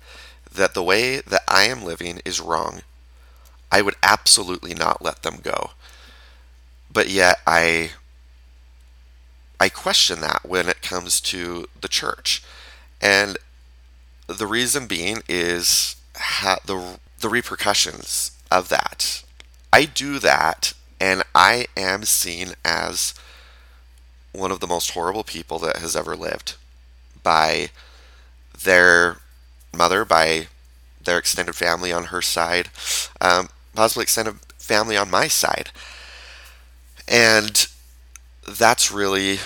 that 0.58 0.74
the 0.74 0.82
way 0.82 1.20
that 1.20 1.42
I 1.48 1.64
am 1.64 1.82
living 1.82 2.20
is 2.24 2.40
wrong, 2.40 2.82
I 3.72 3.82
would 3.82 3.96
absolutely 4.02 4.74
not 4.74 5.02
let 5.02 5.22
them 5.22 5.38
go. 5.42 5.70
But 6.90 7.08
yet 7.08 7.40
I 7.46 7.92
I 9.60 9.68
question 9.68 10.20
that 10.20 10.42
when 10.44 10.68
it 10.68 10.82
comes 10.82 11.20
to 11.22 11.68
the 11.80 11.88
church. 11.88 12.42
And 13.00 13.36
the 14.26 14.46
reason 14.46 14.86
being 14.86 15.22
is 15.28 15.96
ha- 16.16 16.60
the 16.64 16.98
the 17.20 17.28
repercussions 17.28 18.32
of 18.50 18.68
that. 18.68 19.24
I 19.72 19.84
do 19.84 20.18
that 20.20 20.72
and 21.00 21.22
I 21.34 21.66
am 21.76 22.04
seen 22.04 22.54
as 22.64 23.14
one 24.32 24.52
of 24.52 24.60
the 24.60 24.66
most 24.66 24.90
horrible 24.92 25.24
people 25.24 25.58
that 25.60 25.78
has 25.78 25.96
ever 25.96 26.14
lived 26.14 26.54
by 27.22 27.70
their 28.64 29.18
mother, 29.74 30.04
by 30.04 30.48
their 31.04 31.18
extended 31.18 31.54
family 31.54 31.92
on 31.92 32.04
her 32.04 32.22
side, 32.22 32.70
um, 33.20 33.48
possibly 33.74 34.02
extended 34.02 34.36
family 34.58 34.96
on 34.96 35.10
my 35.10 35.28
side. 35.28 35.70
And 37.06 37.66
that's 38.46 38.92
really 38.92 39.38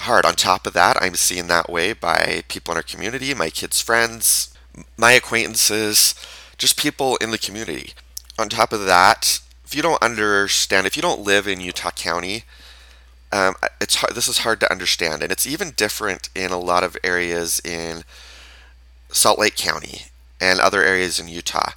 hard. 0.00 0.24
On 0.24 0.34
top 0.34 0.66
of 0.66 0.72
that, 0.74 1.00
I'm 1.00 1.14
seen 1.14 1.46
that 1.46 1.70
way 1.70 1.92
by 1.92 2.42
people 2.48 2.72
in 2.72 2.76
our 2.76 2.82
community, 2.82 3.34
my 3.34 3.50
kids' 3.50 3.80
friends, 3.80 4.54
my 4.96 5.12
acquaintances, 5.12 6.14
just 6.56 6.78
people 6.78 7.16
in 7.16 7.30
the 7.30 7.38
community. 7.38 7.94
On 8.38 8.48
top 8.48 8.72
of 8.72 8.84
that, 8.84 9.40
if 9.64 9.74
you 9.74 9.82
don't 9.82 10.02
understand, 10.02 10.86
if 10.86 10.96
you 10.96 11.02
don't 11.02 11.20
live 11.20 11.46
in 11.46 11.60
Utah 11.60 11.90
County, 11.90 12.44
um, 13.32 13.54
it's 13.80 13.96
hard, 13.96 14.14
this 14.14 14.28
is 14.28 14.38
hard 14.38 14.60
to 14.60 14.70
understand, 14.70 15.22
and 15.22 15.30
it's 15.30 15.46
even 15.46 15.72
different 15.72 16.30
in 16.34 16.50
a 16.50 16.58
lot 16.58 16.82
of 16.82 16.96
areas 17.04 17.60
in 17.64 18.04
Salt 19.10 19.38
Lake 19.38 19.56
County 19.56 20.02
and 20.40 20.60
other 20.60 20.82
areas 20.82 21.18
in 21.18 21.28
Utah. 21.28 21.72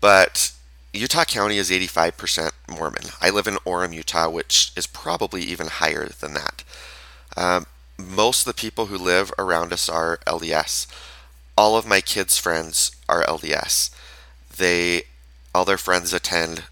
But 0.00 0.52
Utah 0.92 1.24
County 1.24 1.58
is 1.58 1.70
85% 1.70 2.50
Mormon. 2.68 3.04
I 3.20 3.30
live 3.30 3.46
in 3.46 3.54
Orem, 3.66 3.94
Utah, 3.94 4.28
which 4.28 4.72
is 4.76 4.86
probably 4.86 5.42
even 5.42 5.68
higher 5.68 6.08
than 6.08 6.34
that. 6.34 6.64
Um, 7.36 7.66
most 7.98 8.46
of 8.46 8.46
the 8.46 8.60
people 8.60 8.86
who 8.86 8.98
live 8.98 9.32
around 9.38 9.72
us 9.72 9.88
are 9.88 10.18
LDS. 10.26 10.86
All 11.56 11.76
of 11.76 11.86
my 11.86 12.00
kids' 12.00 12.38
friends 12.38 12.92
are 13.08 13.24
LDS. 13.24 13.90
They, 14.56 15.02
all 15.54 15.64
their 15.64 15.78
friends 15.78 16.12
attend 16.12 16.64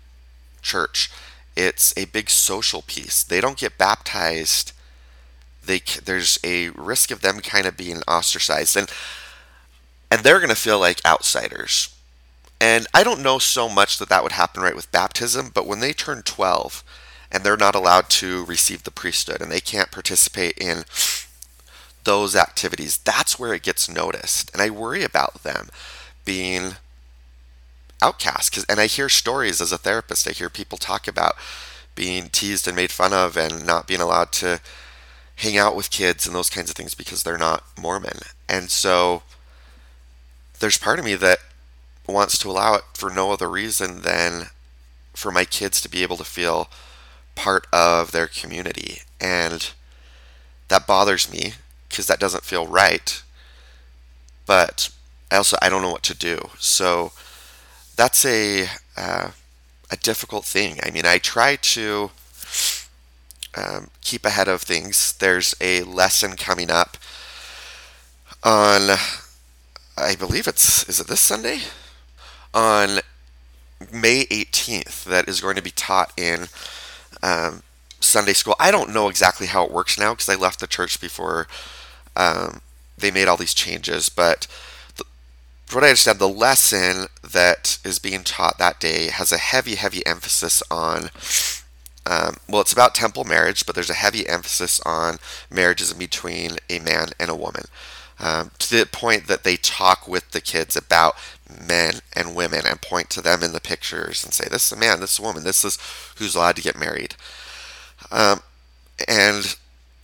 church. 0.63 1.11
It's 1.57 1.93
a 1.97 2.07
big 2.07 2.31
social 2.31 2.83
piece. 2.83 3.23
They 3.23 3.41
don't 3.41 3.59
get 3.59 3.79
baptized. 3.79 4.73
They 5.65 5.81
there's 6.05 6.39
a 6.43 6.71
risk 6.71 7.11
of 7.11 7.21
them 7.21 7.41
kind 7.41 7.67
of 7.67 7.77
being 7.77 8.01
ostracized, 8.09 8.77
and 8.77 8.89
and 10.11 10.23
they're 10.23 10.39
going 10.39 10.49
to 10.49 10.55
feel 10.57 10.79
like 10.79 11.05
outsiders. 11.05 11.95
And 12.61 12.87
I 12.93 13.05
don't 13.05 13.23
know 13.23 13.39
so 13.39 13.69
much 13.69 13.99
that 13.99 14.09
that 14.09 14.23
would 14.23 14.33
happen 14.33 14.63
right 14.63 14.75
with 14.75 14.91
baptism, 14.91 15.51
but 15.55 15.67
when 15.67 15.81
they 15.81 15.93
turn 15.93 16.23
12 16.23 16.83
and 17.31 17.45
they're 17.45 17.57
not 17.57 17.75
allowed 17.75 18.09
to 18.11 18.45
receive 18.47 18.83
the 18.83 18.91
priesthood 18.91 19.41
and 19.41 19.51
they 19.53 19.61
can't 19.61 19.93
participate 19.93 20.59
in 20.59 20.85
those 22.05 22.35
activities, 22.35 22.99
that's 22.99 23.39
where 23.39 23.55
it 23.55 23.63
gets 23.63 23.89
noticed. 23.89 24.51
And 24.53 24.63
I 24.63 24.71
worry 24.71 25.05
about 25.05 25.43
them 25.43 25.69
being 26.25 26.73
outcast 28.03 28.65
and 28.69 28.79
i 28.79 28.87
hear 28.87 29.09
stories 29.09 29.61
as 29.61 29.73
a 29.73 29.79
therapist 29.79 30.29
i 30.29 30.31
hear 30.31 30.49
people 30.49 30.79
talk 30.79 31.09
about 31.09 31.35
being 31.95 32.29
teased 32.29 32.67
and 32.69 32.77
made 32.77 32.93
fun 32.93 33.13
of 33.13 33.37
and 33.37 33.67
not 33.67 33.87
being 33.89 34.01
allowed 34.01 34.31
to 34.31 34.61
hang 35.37 35.57
out 35.57 35.75
with 35.75 35.91
kids 35.91 36.27
and 36.27 36.35
those 36.35 36.51
kinds 36.51 36.71
of 36.71 36.77
things 36.77 36.95
because 36.95 37.23
they're 37.23 37.39
not 37.39 37.65
mormon 37.81 38.19
and 38.49 38.71
so 38.71 39.23
there's 40.61 40.79
part 40.79 40.99
of 40.99 41.05
me 41.05 41.15
that 41.15 41.39
wants 42.07 42.39
to 42.39 42.49
allow 42.49 42.75
it 42.75 42.85
for 42.95 43.11
no 43.11 43.33
other 43.33 43.49
reason 43.49 44.03
than 44.03 44.47
for 45.13 45.31
my 45.31 45.45
kids 45.45 45.81
to 45.81 45.89
be 45.89 46.03
able 46.03 46.17
to 46.17 46.25
feel 46.25 46.69
part 47.35 47.67
of 47.73 48.13
their 48.13 48.27
community 48.27 48.99
and 49.21 49.73
that 50.69 50.87
bothers 50.87 51.31
me 51.31 51.55
because 51.89 52.07
that 52.07 52.19
doesn't 52.19 52.45
feel 52.45 52.67
right 52.67 53.23
but 54.47 54.91
I 55.31 55.37
also 55.37 55.57
I 55.61 55.69
don't 55.69 55.83
know 55.83 55.93
what 55.93 56.03
to 56.05 56.15
do 56.15 56.51
so 56.59 57.13
that's 57.97 58.25
a 58.25 58.69
uh, 58.97 59.31
a 59.91 59.97
difficult 59.97 60.45
thing. 60.45 60.79
I 60.83 60.91
mean, 60.91 61.07
I 61.07 61.19
try 61.19 61.57
to 61.57 62.11
um, 63.55 63.91
keep 64.01 64.25
ahead 64.25 64.49
of 64.49 64.63
things. 64.63 65.15
There's 65.15 65.55
a 65.61 65.83
lesson 65.83 66.37
coming 66.37 66.71
up 66.71 66.97
on, 68.43 68.97
I 70.01 70.15
believe 70.15 70.47
it's 70.47 70.89
is 70.89 71.01
it 71.01 71.09
this 71.09 71.21
Sunday 71.21 71.61
on 72.55 73.01
May 73.93 74.25
18th 74.27 75.05
that 75.05 75.29
is 75.29 75.41
going 75.41 75.57
to 75.57 75.63
be 75.63 75.71
taught 75.71 76.13
in 76.17 76.47
um, 77.23 77.63
Sunday 78.01 78.33
school. 78.33 78.55
I 78.61 78.71
don't 78.71 78.93
know 78.95 79.09
exactly 79.09 79.49
how 79.49 79.65
it 79.65 79.73
works 79.73 79.99
now 79.99 80.13
because 80.15 80.29
I 80.29 80.37
left 80.37 80.61
the 80.61 80.67
church 80.67 81.01
before 81.01 81.47
um, 82.17 82.61
they 82.97 83.11
made 83.11 83.29
all 83.29 83.37
these 83.37 83.55
changes, 83.55 84.09
but 84.09 84.47
from 85.67 85.83
what 85.83 85.85
I 85.85 85.89
understand, 85.89 86.19
the 86.19 86.29
lesson 86.29 87.09
that 87.23 87.79
is 87.85 87.99
being 87.99 88.25
taught 88.25 88.57
that 88.59 88.81
day 88.81 89.09
has 89.09 89.33
a 89.33 89.39
heavy, 89.39 89.75
heavy 89.75 90.05
emphasis 90.07 90.63
on. 90.71 91.11
Um, 92.07 92.39
well, 92.49 92.63
it's 92.63 92.73
about 92.73 92.95
temple 92.95 93.25
marriage, 93.25 93.67
but 93.67 93.75
there's 93.75 93.91
a 93.91 93.95
heavy 93.95 94.27
emphasis 94.27 94.81
on 94.87 95.19
marriages 95.51 95.93
between 95.93 96.53
a 96.71 96.79
man 96.79 97.09
and 97.21 97.29
a 97.29 97.35
woman. 97.35 97.65
Um, 98.21 98.51
to 98.59 98.79
the 98.79 98.87
point 98.87 99.29
that 99.29 99.45
they 99.45 99.57
talk 99.57 100.09
with 100.09 100.33
the 100.33 100.41
kids 100.41 100.77
about 100.77 101.17
men 101.67 102.01
and 102.15 102.35
women 102.35 102.63
and 102.67 102.81
point 102.83 103.11
to 103.11 103.21
them 103.21 103.45
in 103.45 103.53
the 103.53 103.61
pictures 103.61 104.25
and 104.25 104.35
say, 104.35 104.49
This 104.51 104.67
is 104.67 104.73
a 104.73 104.81
man, 104.81 105.01
this 105.01 105.13
is 105.15 105.19
a 105.21 105.23
woman, 105.23 105.45
this 105.45 105.65
is 105.65 105.79
who's 106.17 106.35
allowed 106.35 106.57
to 106.57 106.63
get 106.63 106.79
married. 106.79 107.15
Um, 108.11 108.41
and 109.07 109.57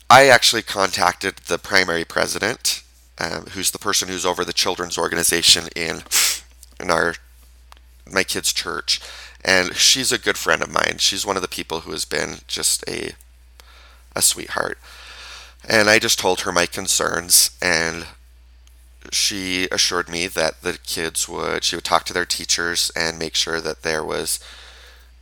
I 0.09 0.29
actually 0.29 0.62
contacted 0.62 1.37
the 1.46 1.59
primary 1.59 2.05
president 2.05 2.85
um, 3.18 3.46
who's 3.53 3.70
the 3.70 3.79
person 3.79 4.09
who's 4.09 4.27
over 4.27 4.44
the 4.44 4.53
children's 4.53 4.98
organization 4.98 5.68
in 5.77 6.03
in 6.81 6.90
our 6.90 7.14
my 8.11 8.24
kids' 8.24 8.53
church, 8.53 9.00
and 9.44 9.74
she's 9.74 10.12
a 10.12 10.18
good 10.18 10.37
friend 10.37 10.62
of 10.62 10.70
mine. 10.70 10.98
She's 10.98 11.24
one 11.24 11.37
of 11.37 11.42
the 11.42 11.48
people 11.48 11.81
who 11.81 11.92
has 11.92 12.05
been 12.05 12.38
just 12.46 12.85
a 12.88 13.12
a 14.16 14.22
sweetheart. 14.22 14.79
And 15.66 15.88
I 15.88 15.98
just 15.98 16.18
told 16.18 16.40
her 16.42 16.53
my 16.53 16.66
concerns, 16.66 17.50
and 17.62 18.07
she 19.12 19.68
assured 19.70 20.09
me 20.09 20.27
that 20.29 20.62
the 20.62 20.79
kids 20.79 21.29
would 21.29 21.64
she 21.64 21.77
would 21.77 21.85
talk 21.85 22.05
to 22.07 22.12
their 22.12 22.24
teachers 22.24 22.90
and 22.96 23.18
make 23.18 23.35
sure 23.35 23.61
that 23.61 23.83
there 23.83 24.05
was 24.05 24.38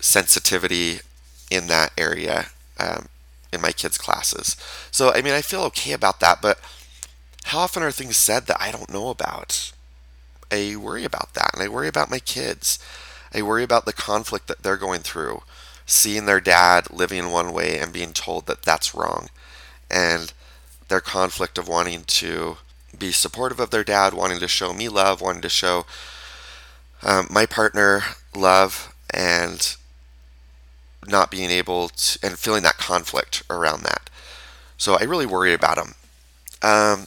sensitivity 0.01 1.01
in 1.51 1.67
that 1.69 1.93
area 1.99 2.47
um, 2.79 3.09
in 3.53 3.61
my 3.61 3.73
kids' 3.73 3.99
classes. 3.99 4.57
So 4.91 5.13
I 5.13 5.23
mean, 5.23 5.35
I 5.35 5.43
feel 5.43 5.63
okay 5.65 5.93
about 5.93 6.21
that, 6.21 6.41
but 6.43 6.61
how 7.45 7.61
often 7.61 7.83
are 7.83 7.93
things 7.93 8.17
said 8.17 8.47
that 8.47 8.61
I 8.61 8.71
don't 8.73 8.93
know 8.93 9.09
about? 9.11 9.73
I 10.51 10.77
worry 10.77 11.05
about 11.05 11.35
that, 11.35 11.51
and 11.55 11.63
I 11.63 11.69
worry 11.69 11.89
about 11.89 12.11
my 12.11 12.19
kids. 12.19 12.79
I 13.35 13.43
worry 13.43 13.63
about 13.65 13.85
the 13.87 13.93
conflict 13.93 14.47
that 14.49 14.63
they're 14.63 14.77
going 14.77 15.01
through, 15.01 15.43
seeing 15.87 16.27
their 16.27 16.41
dad 16.41 16.91
living 16.91 17.19
in 17.19 17.31
one 17.31 17.53
way 17.53 17.79
and 17.79 17.93
being 17.93 18.13
told 18.13 18.47
that 18.47 18.63
that's 18.63 18.95
wrong, 18.95 19.29
and 19.93 20.33
their 20.89 21.01
conflict 21.01 21.59
of 21.59 21.69
wanting 21.69 22.05
to 22.05 22.57
be 22.99 23.13
supportive 23.13 23.61
of 23.61 23.71
their 23.71 23.85
dad, 23.85 24.15
wanting 24.15 24.41
to 24.41 24.49
show 24.49 24.73
me 24.73 24.89
love, 24.89 25.21
wanting 25.21 25.43
to 25.43 25.49
show 25.49 25.87
um, 27.03 27.27
my 27.31 27.47
partner 27.47 28.03
love, 28.35 28.95
and 29.13 29.77
not 31.07 31.31
being 31.31 31.51
able 31.51 31.89
to, 31.89 32.19
and 32.23 32.39
feeling 32.39 32.63
that 32.63 32.79
conflict 32.79 33.43
around 33.51 33.83
that. 33.83 34.09
So 34.77 34.97
I 34.99 35.05
really 35.05 35.27
worry 35.27 35.53
about 35.53 35.77
them. 35.77 35.95
Um, 36.63 37.07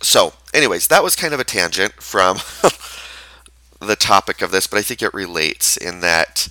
so, 0.00 0.34
anyways, 0.52 0.88
that 0.88 1.02
was 1.02 1.16
kind 1.16 1.34
of 1.34 1.40
a 1.40 1.44
tangent 1.44 1.94
from 1.94 2.38
the 3.80 3.96
topic 3.96 4.42
of 4.42 4.50
this, 4.50 4.66
but 4.66 4.78
I 4.78 4.82
think 4.82 5.02
it 5.02 5.14
relates 5.14 5.76
in 5.76 6.00
that 6.00 6.48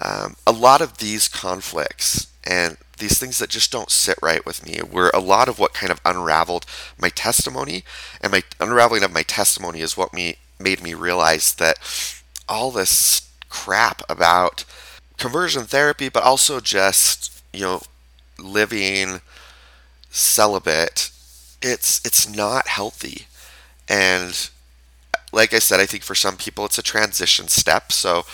um, 0.00 0.36
a 0.46 0.52
lot 0.52 0.80
of 0.80 0.98
these 0.98 1.28
conflicts 1.28 2.28
and 2.44 2.76
these 2.98 3.18
things 3.18 3.38
that 3.38 3.50
just 3.50 3.72
don't 3.72 3.90
sit 3.90 4.18
right 4.22 4.44
with 4.44 4.66
me 4.66 4.80
were 4.82 5.10
a 5.14 5.20
lot 5.20 5.48
of 5.48 5.58
what 5.58 5.74
kind 5.74 5.90
of 5.90 6.00
unraveled 6.04 6.66
my 7.00 7.08
testimony, 7.08 7.84
and 8.20 8.32
my 8.32 8.42
unraveling 8.60 9.02
of 9.02 9.12
my 9.12 9.22
testimony 9.22 9.80
is 9.80 9.96
what 9.96 10.14
me 10.14 10.36
made 10.60 10.82
me 10.82 10.94
realize 10.94 11.54
that 11.54 11.78
all 12.48 12.70
this 12.70 13.30
crap 13.48 14.02
about 14.08 14.64
conversion 15.16 15.64
therapy, 15.64 16.08
but 16.08 16.22
also 16.22 16.60
just 16.60 17.42
you 17.52 17.60
know 17.60 17.82
living 18.38 19.20
celibate 20.10 21.10
it's 21.62 22.00
it's 22.04 22.28
not 22.28 22.68
healthy. 22.68 23.26
And 23.88 24.48
like 25.32 25.52
I 25.52 25.58
said, 25.58 25.80
I 25.80 25.86
think 25.86 26.02
for 26.02 26.14
some 26.14 26.36
people 26.36 26.64
it's 26.64 26.78
a 26.78 26.82
transition 26.82 27.48
step. 27.48 27.92
So, 27.92 28.24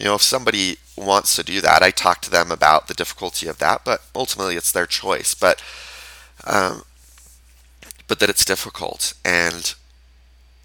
You 0.00 0.06
know, 0.06 0.14
if 0.14 0.22
somebody 0.22 0.78
wants 0.96 1.36
to 1.36 1.42
do 1.42 1.60
that, 1.60 1.82
I 1.82 1.90
talk 1.90 2.22
to 2.22 2.30
them 2.30 2.50
about 2.50 2.88
the 2.88 2.94
difficulty 2.94 3.46
of 3.48 3.58
that, 3.58 3.84
but 3.84 4.00
ultimately 4.14 4.56
it's 4.56 4.72
their 4.72 4.86
choice. 4.86 5.34
But 5.34 5.62
um, 6.44 6.84
but 8.08 8.18
that 8.18 8.30
it's 8.30 8.46
difficult, 8.46 9.12
and 9.26 9.74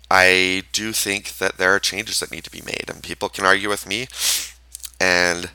I 0.09 0.63
do 0.71 0.93
think 0.93 1.37
that 1.39 1.57
there 1.57 1.75
are 1.75 1.79
changes 1.79 2.21
that 2.21 2.31
need 2.31 2.45
to 2.45 2.49
be 2.49 2.61
made, 2.61 2.85
and 2.87 3.03
people 3.03 3.27
can 3.27 3.45
argue 3.45 3.67
with 3.67 3.85
me 3.85 4.07
and 5.01 5.49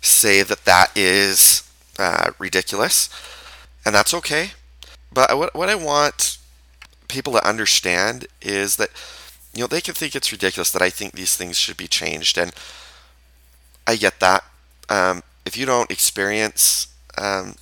say 0.00 0.44
that 0.44 0.64
that 0.64 0.96
is 0.96 1.68
uh, 1.98 2.30
ridiculous, 2.38 3.10
and 3.84 3.92
that's 3.92 4.14
okay. 4.14 4.52
But 5.12 5.36
what 5.36 5.52
what 5.56 5.68
I 5.68 5.74
want 5.74 6.38
people 7.08 7.32
to 7.32 7.48
understand 7.48 8.28
is 8.40 8.76
that 8.76 8.90
you 9.52 9.62
know 9.62 9.66
they 9.66 9.80
can 9.80 9.94
think 9.94 10.14
it's 10.14 10.30
ridiculous 10.30 10.70
that 10.70 10.80
I 10.80 10.90
think 10.90 11.14
these 11.14 11.36
things 11.36 11.58
should 11.58 11.76
be 11.76 11.88
changed, 11.88 12.38
and 12.38 12.54
I 13.86 13.96
get 13.96 14.20
that. 14.20 14.44
Um, 14.88 15.22
if 15.44 15.56
you 15.56 15.66
don't 15.66 15.90
experience 15.90 16.88
um, 17.18 17.56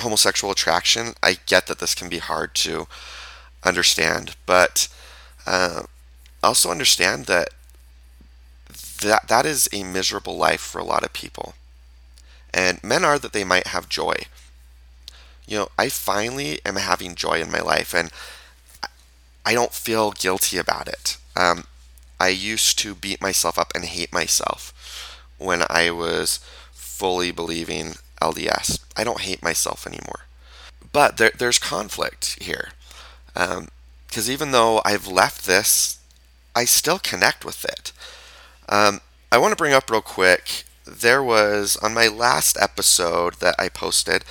homosexual 0.00 0.52
attraction, 0.52 1.14
I 1.22 1.38
get 1.46 1.66
that 1.66 1.78
this 1.78 1.94
can 1.94 2.08
be 2.08 2.18
hard 2.18 2.54
to 2.56 2.86
understand, 3.64 4.36
but 4.46 4.88
uh, 5.46 5.82
also 6.42 6.70
understand 6.70 7.26
that 7.26 7.50
that 9.02 9.28
that 9.28 9.44
is 9.44 9.68
a 9.72 9.82
miserable 9.82 10.36
life 10.36 10.60
for 10.60 10.78
a 10.78 10.84
lot 10.84 11.04
of 11.04 11.12
people. 11.12 11.54
And 12.54 12.82
men 12.84 13.04
are 13.04 13.18
that 13.18 13.32
they 13.32 13.44
might 13.44 13.68
have 13.68 13.88
joy. 13.88 14.14
You 15.46 15.58
know, 15.58 15.68
I 15.78 15.88
finally 15.88 16.60
am 16.64 16.76
having 16.76 17.14
joy 17.14 17.40
in 17.40 17.50
my 17.50 17.60
life, 17.60 17.94
and 17.94 18.10
I 19.44 19.54
don't 19.54 19.72
feel 19.72 20.12
guilty 20.12 20.58
about 20.58 20.88
it. 20.88 21.16
Um, 21.34 21.64
I 22.20 22.28
used 22.28 22.78
to 22.80 22.94
beat 22.94 23.20
myself 23.20 23.58
up 23.58 23.72
and 23.74 23.84
hate 23.84 24.12
myself 24.12 24.72
when 25.42 25.64
I 25.68 25.90
was 25.90 26.38
fully 26.72 27.30
believing 27.30 27.94
LDS. 28.20 28.80
I 28.96 29.04
don't 29.04 29.22
hate 29.22 29.42
myself 29.42 29.86
anymore. 29.86 30.26
But 30.92 31.16
there, 31.16 31.32
there's 31.36 31.58
conflict 31.58 32.42
here. 32.42 32.70
Because 33.34 34.28
um, 34.28 34.32
even 34.32 34.52
though 34.52 34.80
I've 34.84 35.06
left 35.06 35.46
this, 35.46 35.98
I 36.54 36.64
still 36.64 36.98
connect 36.98 37.44
with 37.44 37.64
it. 37.64 37.92
Um, 38.68 39.00
I 39.30 39.38
want 39.38 39.52
to 39.52 39.56
bring 39.56 39.72
up 39.72 39.90
real 39.90 40.02
quick 40.02 40.64
there 40.84 41.22
was, 41.22 41.76
on 41.76 41.94
my 41.94 42.08
last 42.08 42.56
episode 42.60 43.34
that 43.34 43.54
I 43.58 43.68
posted, 43.68 44.24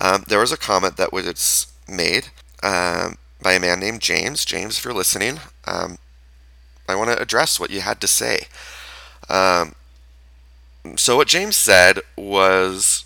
um, 0.00 0.24
there 0.26 0.40
was 0.40 0.52
a 0.52 0.56
comment 0.56 0.96
that 0.96 1.12
was 1.12 1.66
made 1.88 2.28
um, 2.62 3.18
by 3.40 3.52
a 3.52 3.60
man 3.60 3.80
named 3.80 4.00
James. 4.00 4.44
James, 4.44 4.78
if 4.78 4.84
you're 4.84 4.94
listening, 4.94 5.38
um, 5.66 5.98
I 6.88 6.94
want 6.94 7.10
to 7.10 7.20
address 7.20 7.60
what 7.60 7.70
you 7.70 7.80
had 7.80 8.00
to 8.00 8.08
say. 8.08 8.46
Um, 9.28 9.74
so, 10.96 11.16
what 11.16 11.28
James 11.28 11.56
said 11.56 12.00
was 12.16 13.04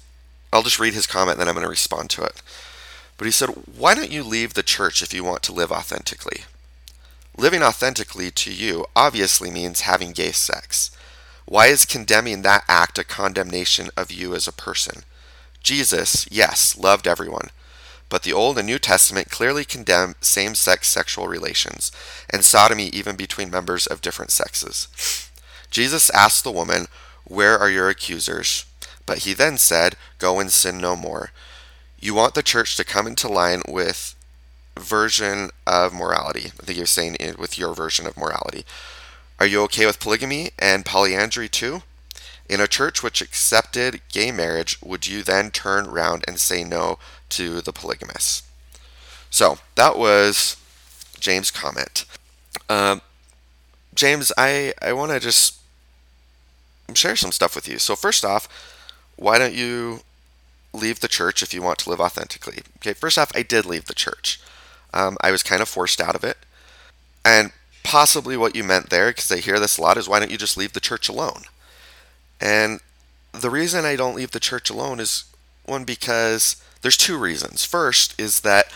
I'll 0.53 0.63
just 0.63 0.81
read 0.81 0.95
his 0.95 1.07
comment, 1.07 1.39
then 1.39 1.49
I'm 1.49 1.55
going 1.55 1.65
to 1.65 1.71
respond 1.71 2.11
to 2.11 2.23
it. 2.23 2.41
But 3.19 3.27
he 3.27 3.31
said, 3.31 3.51
Why 3.77 3.95
don't 3.95 4.11
you 4.11 4.23
leave 4.23 4.55
the 4.55 4.63
church 4.63 5.03
if 5.03 5.13
you 5.13 5.25
want 5.25 5.43
to 5.45 5.53
live 5.53 5.73
authentically? 5.73 6.45
Living 7.37 7.63
authentically 7.63 8.31
to 8.31 8.53
you 8.53 8.87
obviously 8.95 9.51
means 9.51 9.83
having 9.83 10.13
gay 10.13 10.33
sex. 10.33 10.91
Why 11.45 11.67
is 11.67 11.85
condemning 11.85 12.43
that 12.43 12.65
act 12.69 12.99
a 12.99 13.05
condemnation 13.05 13.91
of 13.97 14.11
you 14.11 14.35
as 14.35 14.49
a 14.49 14.53
person? 14.53 15.03
Jesus, 15.63 16.27
yes, 16.31 16.77
loved 16.79 17.07
everyone. 17.07 17.51
But 18.09 18.23
the 18.23 18.33
Old 18.33 18.57
and 18.57 18.67
New 18.67 18.79
Testament 18.79 19.31
clearly 19.31 19.65
condemn 19.65 20.15
same 20.21 20.55
sex 20.55 20.89
sexual 20.89 21.29
relations 21.29 21.93
and 22.31 22.45
sodomy 22.45 22.87
even 22.89 23.17
between 23.17 23.51
members 23.51 23.87
of 23.87 24.01
different 24.01 24.31
sexes. 24.31 24.89
Jesus 25.71 26.09
asked 26.11 26.45
the 26.45 26.53
woman, 26.53 26.87
Where 27.27 27.59
are 27.59 27.71
your 27.71 27.89
accusers? 27.89 28.65
But 29.05 29.19
he 29.19 29.33
then 29.33 29.59
said, 29.59 29.97
Go 30.19 30.41
and 30.41 30.51
sin 30.51 30.79
no 30.79 30.97
more. 30.97 31.31
You 32.01 32.15
want 32.15 32.35
the 32.35 32.43
church 32.43 32.77
to 32.77 32.85
come 32.85 33.07
into 33.07 33.29
line 33.29 33.63
with 33.69 34.15
version 34.79 35.51
of 35.67 35.95
morality. 35.95 36.53
I 36.61 36.65
think 36.65 36.77
you're 36.77 36.87
saying 36.87 37.17
it 37.19 37.39
with 37.39 37.59
your 37.59 37.75
version 37.75 38.07
of 38.07 38.17
morality. 38.17 38.65
Are 39.39 39.47
you 39.47 39.63
okay 39.63 39.87
with 39.87 40.01
polygamy 40.01 40.51
and 40.59 40.85
polyandry 40.85 41.49
too? 41.49 41.83
In 42.49 42.61
a 42.61 42.69
church 42.69 43.03
which 43.03 43.21
accepted 43.21 44.01
gay 44.09 44.31
marriage, 44.31 44.81
would 44.83 45.07
you 45.07 45.23
then 45.23 45.51
turn 45.51 45.87
around 45.87 46.25
and 46.29 46.39
say 46.39 46.63
no 46.63 46.99
to 47.31 47.61
the 47.61 47.73
polygamists? 47.73 48.45
So 49.31 49.59
that 49.75 49.99
was 49.99 50.57
James' 51.19 51.51
comment. 51.51 52.05
Um, 52.69 53.01
James, 53.95 54.33
I, 54.39 54.75
I 54.81 54.93
want 54.93 55.11
to 55.13 55.21
just 55.21 55.57
share 56.95 57.17
some 57.17 57.33
stuff 57.33 57.55
with 57.55 57.69
you. 57.69 57.79
So, 57.79 57.97
first 57.97 58.25
off, 58.25 58.49
why 59.17 59.39
don't 59.39 59.55
you 59.55 60.01
leave 60.73 61.01
the 61.01 61.09
church 61.09 61.43
if 61.43 61.55
you 61.55 61.63
want 61.63 61.79
to 61.81 61.91
live 61.91 62.01
authentically? 62.01 62.59
Okay, 62.79 62.93
first 62.93 63.19
off, 63.19 63.33
I 63.35 63.43
did 63.43 63.65
leave 63.65 63.87
the 63.87 63.95
church. 63.95 64.41
Um, 64.93 65.17
I 65.21 65.31
was 65.31 65.43
kind 65.43 65.63
of 65.63 65.69
forced 65.69 66.01
out 66.01 66.15
of 66.15 66.25
it. 66.25 66.37
And 67.25 67.53
possibly 67.83 68.37
what 68.37 68.55
you 68.55 68.65
meant 68.65 68.91
there, 68.91 69.11
because 69.11 69.31
I 69.31 69.39
hear 69.39 69.59
this 69.59 69.79
a 69.79 69.83
lot, 69.83 69.97
is 69.97 70.09
why 70.09 70.19
don't 70.19 70.31
you 70.31 70.39
just 70.39 70.57
leave 70.57 70.73
the 70.73 70.81
church 70.81 71.09
alone? 71.09 71.43
And 72.41 72.81
the 73.33 73.51
reason 73.51 73.85
I 73.85 73.97
don't 73.97 74.15
leave 74.17 74.31
the 74.31 74.41
church 74.41 74.71
alone 74.71 75.01
is 75.01 75.25
one, 75.65 75.85
because 75.85 76.57
there's 76.83 76.97
two 76.97 77.19
reasons. 77.19 77.65
First 77.65 78.19
is 78.21 78.41
that 78.41 78.67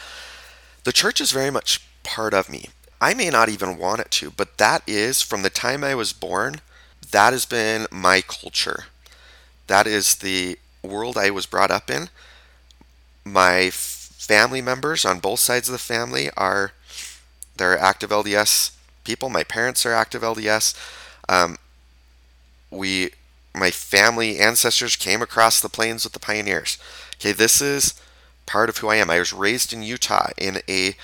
the 0.84 0.92
church 0.92 1.20
is 1.20 1.32
very 1.32 1.50
much 1.50 1.86
part 2.02 2.34
of 2.34 2.50
me. 2.50 2.66
I 3.00 3.14
may 3.14 3.30
not 3.30 3.48
even 3.48 3.78
want 3.78 4.00
it 4.00 4.10
to, 4.12 4.30
but 4.30 4.58
that 4.58 4.82
is 4.86 5.22
from 5.22 5.42
the 5.42 5.50
time 5.50 5.82
I 5.82 5.94
was 5.94 6.12
born, 6.12 6.60
that 7.12 7.32
has 7.32 7.46
been 7.46 7.86
my 7.90 8.20
culture. 8.20 8.84
That 9.66 9.86
is 9.86 10.16
the 10.16 10.58
world 10.82 11.16
I 11.16 11.30
was 11.30 11.46
brought 11.46 11.70
up 11.70 11.90
in. 11.90 12.08
My 13.24 13.70
family 13.70 14.60
members 14.60 15.04
on 15.04 15.18
both 15.18 15.40
sides 15.40 15.68
of 15.68 15.72
the 15.72 15.78
family 15.78 16.30
are 16.36 16.72
they're 17.56 17.78
active 17.78 18.10
LDS 18.10 18.72
people. 19.04 19.28
My 19.28 19.44
parents 19.44 19.84
are 19.84 19.92
active 19.92 20.22
LDS. 20.22 20.74
Um, 21.28 21.58
we, 22.70 23.10
my 23.54 23.70
family 23.70 24.38
ancestors 24.38 24.96
came 24.96 25.22
across 25.22 25.60
the 25.60 25.68
plains 25.68 26.04
with 26.04 26.12
the 26.12 26.20
pioneers. 26.20 26.78
Okay, 27.16 27.32
this 27.32 27.60
is 27.60 27.94
part 28.46 28.68
of 28.68 28.78
who 28.78 28.88
I 28.88 28.96
am. 28.96 29.10
I 29.10 29.18
was 29.18 29.32
raised 29.32 29.72
in 29.72 29.82
Utah 29.82 30.30
in 30.38 30.62
a 30.68 30.94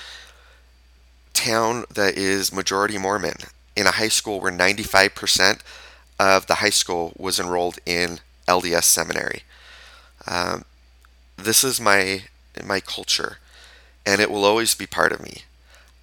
town 1.33 1.85
that 1.95 2.17
is 2.17 2.53
majority 2.53 2.99
Mormon 2.99 3.37
in 3.77 3.87
a 3.87 3.93
high 3.93 4.09
school 4.09 4.41
where 4.41 4.51
95% 4.51 5.61
of 6.19 6.47
the 6.47 6.57
high 6.57 6.71
school 6.71 7.13
was 7.17 7.39
enrolled 7.39 7.79
in 7.87 8.21
LDS 8.49 8.85
seminary. 8.85 9.43
Um, 10.27 10.65
this 11.37 11.65
is 11.65 11.81
my 11.81 12.25
my 12.65 12.81
culture, 12.81 13.39
and 14.07 14.21
it 14.21 14.31
will 14.31 14.45
always 14.45 14.75
be 14.75 14.87
part 14.87 15.13
of 15.13 15.23
me. 15.23 15.43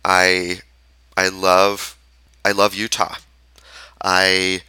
I 0.05 0.61
I 1.17 1.29
love 1.29 1.97
I 2.45 2.51
love 2.51 2.75
Utah. 2.75 3.17
I 4.01 4.61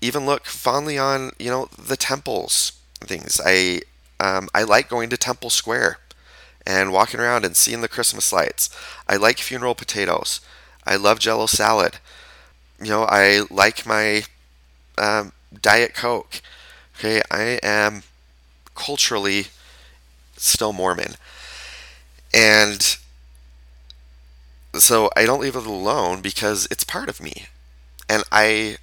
even 0.00 0.26
look 0.26 0.46
fondly 0.46 0.98
on 0.98 1.32
you 1.38 1.50
know 1.50 1.68
the 1.78 1.96
temples 1.96 2.72
things. 3.00 3.40
I 3.44 3.82
um, 4.20 4.48
I 4.54 4.62
like 4.62 4.88
going 4.88 5.10
to 5.10 5.16
Temple 5.16 5.50
Square 5.50 5.98
and 6.66 6.92
walking 6.92 7.20
around 7.20 7.44
and 7.44 7.56
seeing 7.56 7.80
the 7.80 7.88
Christmas 7.88 8.32
lights. 8.32 8.70
I 9.08 9.16
like 9.16 9.38
funeral 9.38 9.74
potatoes. 9.74 10.40
I 10.86 10.96
love 10.96 11.18
Jello 11.18 11.46
salad. 11.46 11.98
You 12.80 12.90
know 12.90 13.04
I 13.08 13.42
like 13.50 13.86
my 13.86 14.24
um, 14.98 15.32
Diet 15.60 15.94
Coke. 15.94 16.40
Okay, 16.98 17.22
I 17.30 17.58
am 17.62 18.02
culturally 18.74 19.46
still 20.36 20.72
Mormon. 20.72 21.14
And 22.34 22.96
so 24.74 25.10
I 25.16 25.24
don't 25.24 25.40
leave 25.40 25.56
it 25.56 25.66
alone 25.66 26.20
because 26.20 26.66
it's 26.70 26.84
part 26.84 27.08
of 27.08 27.20
me. 27.20 27.46
And 28.08 28.24
I 28.32 28.76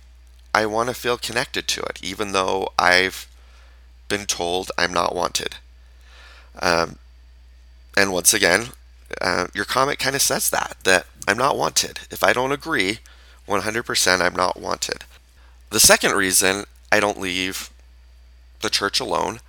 I 0.54 0.66
want 0.66 0.90
to 0.90 0.96
feel 0.96 1.18
connected 1.18 1.68
to 1.70 1.82
it, 1.82 2.00
even 2.02 2.32
though 2.32 2.70
I've 2.78 3.28
been 4.08 4.26
told 4.26 4.72
I'm 4.78 4.94
not 4.94 5.16
wanted. 5.16 5.58
Um, 6.60 6.98
and 7.96 8.12
once 8.12 8.34
again, 8.34 8.70
uh, 9.22 9.48
your 9.54 9.66
comment 9.66 10.00
kind 10.00 10.16
of 10.16 10.22
says 10.22 10.50
that, 10.50 10.78
that 10.84 11.06
I'm 11.28 11.38
not 11.38 11.58
wanted. 11.58 12.00
If 12.10 12.24
I 12.24 12.34
don't 12.34 12.52
agree, 12.52 13.00
100% 13.48 14.22
I'm 14.22 14.36
not 14.36 14.60
wanted. 14.60 15.04
The 15.70 15.80
second 15.80 16.14
reason 16.14 16.66
I 16.92 17.00
don't 17.00 17.20
leave 17.20 17.70
the 18.62 18.70
church 18.70 19.00
alone 19.00 19.40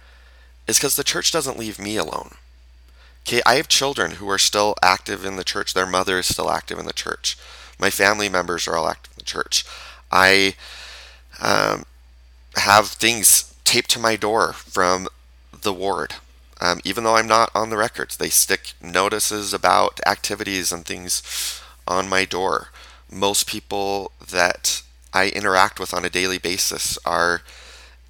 is 0.66 0.78
because 0.78 0.96
the 0.96 1.04
church 1.04 1.32
doesn't 1.32 1.58
leave 1.58 1.78
me 1.78 1.96
alone. 1.96 2.32
Okay, 3.26 3.42
I 3.46 3.54
have 3.54 3.68
children 3.68 4.12
who 4.12 4.28
are 4.28 4.38
still 4.38 4.74
active 4.82 5.24
in 5.24 5.36
the 5.36 5.44
church. 5.44 5.74
Their 5.74 5.86
mother 5.86 6.18
is 6.18 6.26
still 6.26 6.50
active 6.50 6.78
in 6.78 6.86
the 6.86 6.92
church. 6.92 7.36
My 7.78 7.90
family 7.90 8.28
members 8.28 8.68
are 8.68 8.76
all 8.76 8.88
active 8.88 9.12
in 9.12 9.18
the 9.18 9.24
church. 9.24 9.64
I 10.10 10.54
um, 11.40 11.84
have 12.56 12.88
things 12.88 13.54
taped 13.64 13.90
to 13.90 13.98
my 13.98 14.16
door 14.16 14.52
from 14.52 15.08
the 15.62 15.72
ward. 15.72 16.14
Um, 16.60 16.80
even 16.84 17.04
though 17.04 17.16
I'm 17.16 17.28
not 17.28 17.50
on 17.54 17.70
the 17.70 17.76
records, 17.76 18.16
they 18.16 18.28
stick 18.28 18.72
notices 18.82 19.54
about 19.54 20.00
activities 20.06 20.72
and 20.72 20.84
things 20.84 21.62
on 21.88 22.08
my 22.08 22.24
door. 22.24 22.68
Most 23.10 23.46
people 23.46 24.12
that 24.30 24.82
I 25.12 25.28
interact 25.28 25.80
with 25.80 25.92
on 25.92 26.04
a 26.04 26.10
daily 26.10 26.38
basis 26.38 26.98
are 27.04 27.42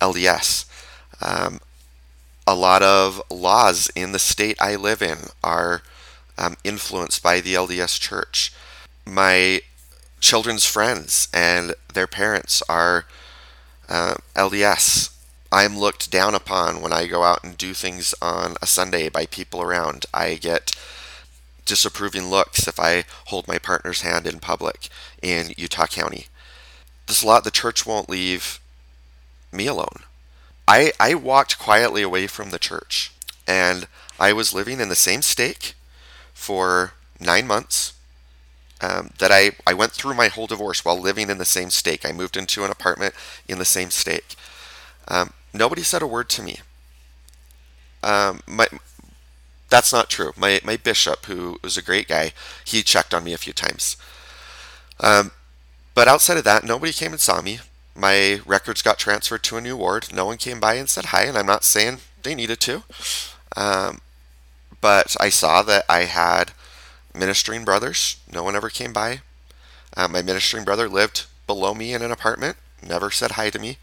LDS. 0.01 0.67
Um, 1.21 1.61
a 2.47 2.55
lot 2.55 2.83
of 2.83 3.23
laws 3.31 3.91
in 3.95 4.13
the 4.13 4.19
state 4.19 4.57
I 4.61 4.77
live 4.77 5.03
in 5.03 5.19
are 5.43 5.83
um, 6.37 6.57
influenced 6.65 7.23
by 7.23 7.41
the 7.41 7.55
LDS 7.55 8.01
Church. 8.01 8.53
My 9.07 9.61
children's 10.21 10.65
friends 10.65 11.29
and 11.33 11.75
their 11.93 12.07
parents 12.07 12.63
are 12.69 13.05
uh, 13.89 14.15
LDS. 14.35 15.15
I'm 15.53 15.79
looked 15.79 16.11
down 16.11 16.35
upon 16.35 16.81
when 16.81 16.93
I 16.93 17.07
go 17.07 17.25
out 17.25 17.43
and 17.43 17.59
do 17.59 17.75
things 17.75 18.15
on 18.23 18.57
a 18.63 18.67
Sunday 18.67 19.09
by 19.09 19.27
people 19.27 19.61
around. 19.61 20.07
I 20.15 20.35
get 20.35 20.73
disapproving 21.65 22.31
looks 22.31 22.67
if 22.69 22.79
I 22.81 23.05
hold 23.27 23.49
my 23.49 23.59
partner's 23.59 24.03
hand 24.03 24.27
in 24.27 24.39
public 24.41 24.89
in 25.23 25.53
Utah 25.57 25.87
County. 25.87 26.27
There's 27.11 27.25
a 27.25 27.27
lot 27.27 27.43
the 27.43 27.51
church 27.51 27.85
won't 27.85 28.09
leave 28.09 28.61
me 29.51 29.67
alone. 29.67 30.05
I, 30.69 30.93
I 31.01 31.17
walked 31.17 31.59
quietly 31.59 32.03
away 32.03 32.29
from 32.29 32.51
the 32.51 32.59
church 32.61 33.11
and 33.49 33.89
I 34.21 34.33
was 34.33 34.55
living 34.55 34.79
in 34.79 34.89
the 34.89 34.95
same 34.95 35.21
stake 35.21 35.75
for 36.33 36.93
nine 37.19 37.49
months. 37.49 37.95
Um, 38.81 39.11
that 39.19 39.33
I, 39.33 39.51
I 39.67 39.75
went 39.75 39.91
through 39.91 40.15
my 40.15 40.29
whole 40.29 40.47
divorce 40.47 40.85
while 40.85 41.01
living 41.01 41.31
in 41.31 41.39
the 41.39 41.45
same 41.45 41.71
stake. 41.71 42.07
I 42.07 42.13
moved 42.13 42.37
into 42.37 42.65
an 42.65 42.71
apartment 42.71 43.13
in 43.49 43.59
the 43.59 43.65
same 43.65 43.91
stake. 43.91 44.37
Um, 45.09 45.33
nobody 45.53 45.83
said 45.83 46.03
a 46.03 46.07
word 46.07 46.29
to 46.29 46.45
me. 46.45 46.61
Um, 48.05 48.41
my, 48.47 48.69
that's 49.69 49.93
not 49.93 50.11
true. 50.11 50.33
My, 50.37 50.61
my 50.63 50.77
bishop, 50.77 51.27
who 51.27 51.59
was 51.61 51.77
a 51.77 51.83
great 51.83 52.07
guy, 52.07 52.31
he 52.65 52.85
checked 52.85 53.13
on 53.13 53.25
me 53.25 53.33
a 53.33 53.39
few 53.39 53.53
times. 53.53 53.97
Um, 55.01 55.33
but 55.95 56.09
outside 56.09 56.37
of 56.39 56.45
that, 56.45 56.65
nobody 56.65 56.93
came 56.93 57.13
and 57.13 57.21
saw 57.21 57.41
me. 57.41 57.61
My 57.95 58.41
records 58.47 58.83
got 58.83 58.99
transferred 58.99 59.43
to 59.45 59.57
a 59.57 59.61
new 59.61 59.77
ward. 59.77 60.09
No 60.13 60.25
one 60.25 60.37
came 60.37 60.61
by 60.61 60.75
and 60.75 60.89
said 60.89 61.07
hi, 61.07 61.25
and 61.25 61.37
I'm 61.37 61.47
not 61.47 61.65
saying 61.65 61.99
they 62.23 62.35
needed 62.35 62.61
to. 62.61 62.83
Um, 63.57 64.01
but 64.81 65.17
I 65.21 65.29
saw 65.29 65.63
that 65.63 65.85
I 65.89 66.05
had 66.05 66.53
ministering 67.15 67.65
brothers. 67.65 68.17
No 68.33 68.43
one 68.43 68.57
ever 68.57 68.71
came 68.71 68.93
by. 68.93 69.21
Uh, 69.97 70.09
my 70.09 70.23
ministering 70.23 70.65
brother 70.65 70.89
lived 70.89 71.27
below 71.47 71.75
me 71.75 71.93
in 71.93 72.03
an 72.03 72.13
apartment, 72.13 72.57
never 72.83 73.11
said 73.11 73.33
hi 73.33 73.51
to 73.51 73.59
me. 73.59 73.79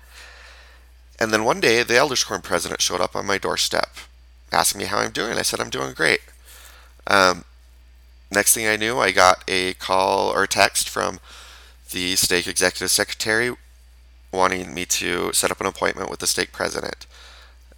And 1.20 1.32
then 1.32 1.44
one 1.44 1.60
day, 1.60 1.84
the 1.84 1.98
Elders 1.98 2.24
Quorum 2.24 2.42
president 2.42 2.82
showed 2.82 3.02
up 3.02 3.16
on 3.16 3.26
my 3.26 3.38
doorstep, 3.38 3.90
asking 4.52 4.80
me 4.80 4.86
how 4.86 5.00
I'm 5.00 5.12
doing. 5.12 5.38
I 5.38 5.42
said, 5.42 5.60
I'm 5.60 5.70
doing 5.70 5.94
great. 5.94 6.22
Um, 7.08 7.44
next 8.32 8.54
thing 8.54 8.68
I 8.68 8.78
knew, 8.78 9.00
I 9.00 9.12
got 9.12 9.44
a 9.48 9.74
call 9.74 10.30
or 10.30 10.44
a 10.44 10.48
text 10.48 10.88
from 10.88 11.20
the 11.92 12.16
stake 12.16 12.48
executive 12.48 12.92
secretary 12.92 13.56
wanting 14.32 14.74
me 14.74 14.86
to 14.86 15.32
set 15.34 15.52
up 15.52 15.62
an 15.62 15.68
appointment 15.68 16.10
with 16.10 16.20
the 16.20 16.28
stake 16.28 16.52
president. 16.52 17.06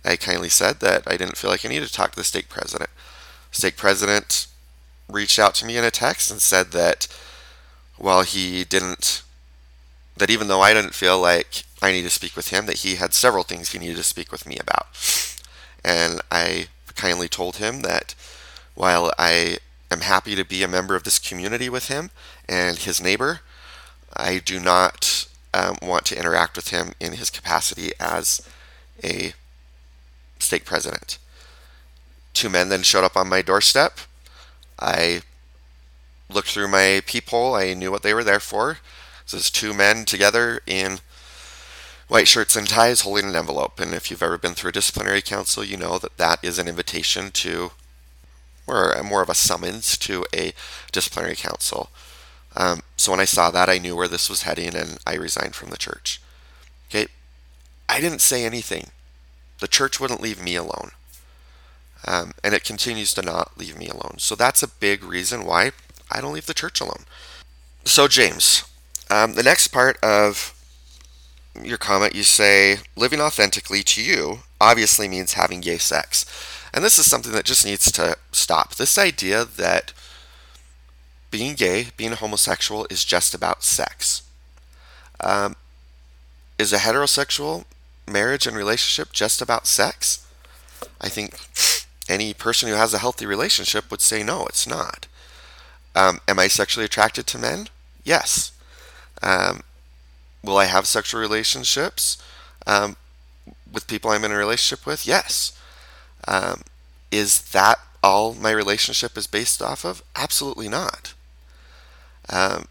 I 0.04 0.16
kindly 0.16 0.50
said 0.50 0.80
that 0.80 1.04
I 1.06 1.18
didn't 1.18 1.38
feel 1.38 1.52
like 1.52 1.66
I 1.66 1.70
needed 1.70 1.88
to 1.88 1.94
talk 1.94 2.12
to 2.12 2.18
the 2.18 2.24
stake 2.24 2.50
president. 2.50 2.90
Stake 3.52 3.78
president 3.78 4.48
reached 5.08 5.40
out 5.40 5.56
to 5.56 5.66
me 5.66 5.78
in 5.78 5.84
a 5.84 5.92
text 5.92 6.32
and 6.32 6.42
said 6.42 6.72
that 6.72 7.08
while 7.98 8.22
he 8.22 8.64
didn't, 8.64 9.24
that 10.18 10.30
even 10.30 10.48
though 10.48 10.62
I 10.62 10.74
didn't 10.74 10.94
feel 10.94 11.20
like 11.20 11.64
I 11.82 11.92
needed 11.92 12.10
to 12.10 12.16
speak 12.16 12.36
with 12.36 12.50
him, 12.50 12.66
that 12.66 12.80
he 12.80 12.96
had 12.96 13.14
several 13.14 13.44
things 13.44 13.72
he 13.72 13.80
needed 13.80 13.98
to 13.98 14.04
speak 14.04 14.32
with 14.32 14.48
me 14.48 14.58
about. 14.58 14.88
And 15.84 16.22
I 16.32 16.68
kindly 16.96 17.28
told 17.28 17.58
him 17.58 17.82
that 17.82 18.16
while 18.76 19.12
I 19.18 19.58
am 19.92 20.02
happy 20.02 20.36
to 20.36 20.46
be 20.46 20.64
a 20.64 20.68
member 20.68 20.96
of 20.96 21.04
this 21.04 21.20
community 21.20 21.70
with 21.70 21.88
him 21.88 22.12
and 22.48 22.78
his 22.78 23.02
neighbor, 23.02 23.42
I 24.20 24.40
do 24.40 24.60
not 24.60 25.28
um, 25.54 25.78
want 25.82 26.06
to 26.08 26.18
interact 26.18 26.56
with 26.56 26.70
him 26.70 26.94
in 27.00 27.14
his 27.14 27.30
capacity 27.30 27.92
as 28.00 28.46
a 29.04 29.34
stake 30.40 30.66
president. 30.66 31.18
Two 32.34 32.50
men 32.50 32.70
then 32.70 32.84
showed 32.84 33.06
up 33.06 33.16
on 33.16 33.30
my 33.30 33.42
doorstep. 33.42 34.00
I 34.78 35.22
looked 36.30 36.50
through 36.50 36.68
my 36.68 37.02
peephole. 37.06 37.56
I 37.56 37.74
knew 37.74 37.92
what 37.92 38.04
they 38.04 38.14
were 38.14 38.24
there 38.24 38.40
for. 38.40 38.80
So 39.26 39.38
there's 39.38 39.50
two 39.50 39.74
men 39.74 40.06
together 40.06 40.62
in 40.68 41.00
white 42.08 42.28
shirts 42.28 42.56
and 42.56 42.68
ties 42.68 43.02
holding 43.02 43.30
an 43.30 43.36
envelope. 43.36 43.80
And 43.80 43.94
if 43.94 44.12
you've 44.12 44.24
ever 44.24 44.38
been 44.38 44.54
through 44.54 44.70
a 44.70 44.74
disciplinary 44.74 45.22
council, 45.22 45.64
you 45.64 45.78
know 45.78 45.98
that 45.98 46.18
that 46.18 46.44
is 46.44 46.60
an 46.60 46.68
invitation 46.68 47.32
to, 47.32 47.72
or 48.68 49.02
more 49.04 49.22
of 49.22 49.30
a 49.30 49.36
summons 49.36 49.98
to 50.00 50.26
a 50.36 50.54
disciplinary 50.92 51.36
council. 51.36 51.90
Um, 52.56 52.82
so 53.00 53.12
when 53.12 53.20
I 53.20 53.26
saw 53.26 53.50
that, 53.52 53.70
I 53.70 53.78
knew 53.78 53.96
where 53.96 54.08
this 54.08 54.30
was 54.30 54.44
heading 54.44 54.76
and 54.76 54.98
I 55.08 55.16
resigned 55.16 55.56
from 55.56 55.70
the 55.70 55.78
church. 55.78 56.22
Okay. 56.90 57.08
I 57.88 58.02
didn't 58.02 58.20
say 58.20 58.46
anything. 58.46 58.88
The 59.60 59.68
church 59.68 60.00
wouldn't 60.00 60.22
leave 60.22 60.42
me 60.42 60.56
alone. 60.56 60.92
Um, 62.06 62.34
and 62.44 62.54
it 62.54 62.64
continues 62.64 63.14
to 63.14 63.22
not 63.22 63.58
leave 63.58 63.78
me 63.78 63.88
alone. 63.88 64.16
So 64.18 64.36
that's 64.36 64.64
a 64.64 64.68
big 64.68 65.04
reason 65.04 65.46
why 65.46 65.72
I 66.12 66.22
don't 66.22 66.34
leave 66.34 66.46
the 66.46 66.54
church 66.54 66.80
alone. 66.80 67.06
So, 67.86 68.08
James, 68.08 68.64
um, 69.10 69.34
the 69.34 69.44
next 69.44 69.70
part 69.70 69.98
of 70.04 70.54
your 71.62 71.78
comment, 71.78 72.16
you 72.16 72.24
say 72.24 72.78
living 72.96 73.20
authentically 73.20 73.84
to 73.84 74.04
you 74.04 74.40
obviously 74.62 75.08
means 75.08 75.34
having 75.34 75.62
gay 75.62 75.78
sex. 75.78 76.26
And 76.74 76.84
this 76.84 77.00
is 77.00 77.10
something 77.10 77.32
that 77.32 77.46
just 77.46 77.66
needs 77.66 77.92
to 77.94 78.18
stop. 78.32 78.76
This 78.76 78.98
idea 78.98 79.46
that 79.46 79.94
being 81.32 81.56
gay, 81.56 81.88
being 81.98 82.12
a 82.12 82.18
homosexual, 82.18 82.88
is 82.90 83.04
just 83.04 83.34
about 83.34 83.64
sex. 83.64 84.24
Um, 85.22 85.56
is 86.58 86.74
a 86.74 86.78
heterosexual 86.78 87.66
marriage 88.08 88.48
and 88.48 88.56
relationship 88.56 89.14
just 89.14 89.42
about 89.42 89.68
sex? 89.68 90.26
I 91.00 91.10
think 91.10 91.36
any 92.10 92.34
person 92.34 92.70
who 92.70 92.76
has 92.76 92.94
a 92.94 93.00
healthy 93.00 93.26
relationship 93.26 93.92
would 93.92 94.02
say 94.02 94.24
no, 94.24 94.46
it's 94.46 94.68
not. 94.68 95.08
Um, 95.96 96.20
am 96.28 96.40
I 96.40 96.48
sexually 96.48 96.86
attracted 96.86 97.28
to 97.28 97.38
men? 97.38 97.68
Yes. 98.04 98.52
Um, 99.22 99.62
will 100.44 100.58
I 100.58 100.66
have 100.66 100.88
sexual 100.88 101.22
relationships 101.22 102.22
um, 102.66 102.96
with 103.72 103.88
people 103.88 104.12
I'm 104.12 104.24
in 104.24 104.32
a 104.32 104.38
relationship 104.38 104.86
with? 104.86 105.06
Yes. 105.06 105.58
Um, 106.28 106.62
is 107.12 107.42
that 107.52 107.80
all 108.04 108.34
my 108.34 108.52
relationship 108.52 109.18
is 109.18 109.28
based 109.28 109.62
off 109.62 109.86
of? 109.86 110.02
Absolutely 110.16 110.70
not. 110.70 111.14
Um, 112.30 112.68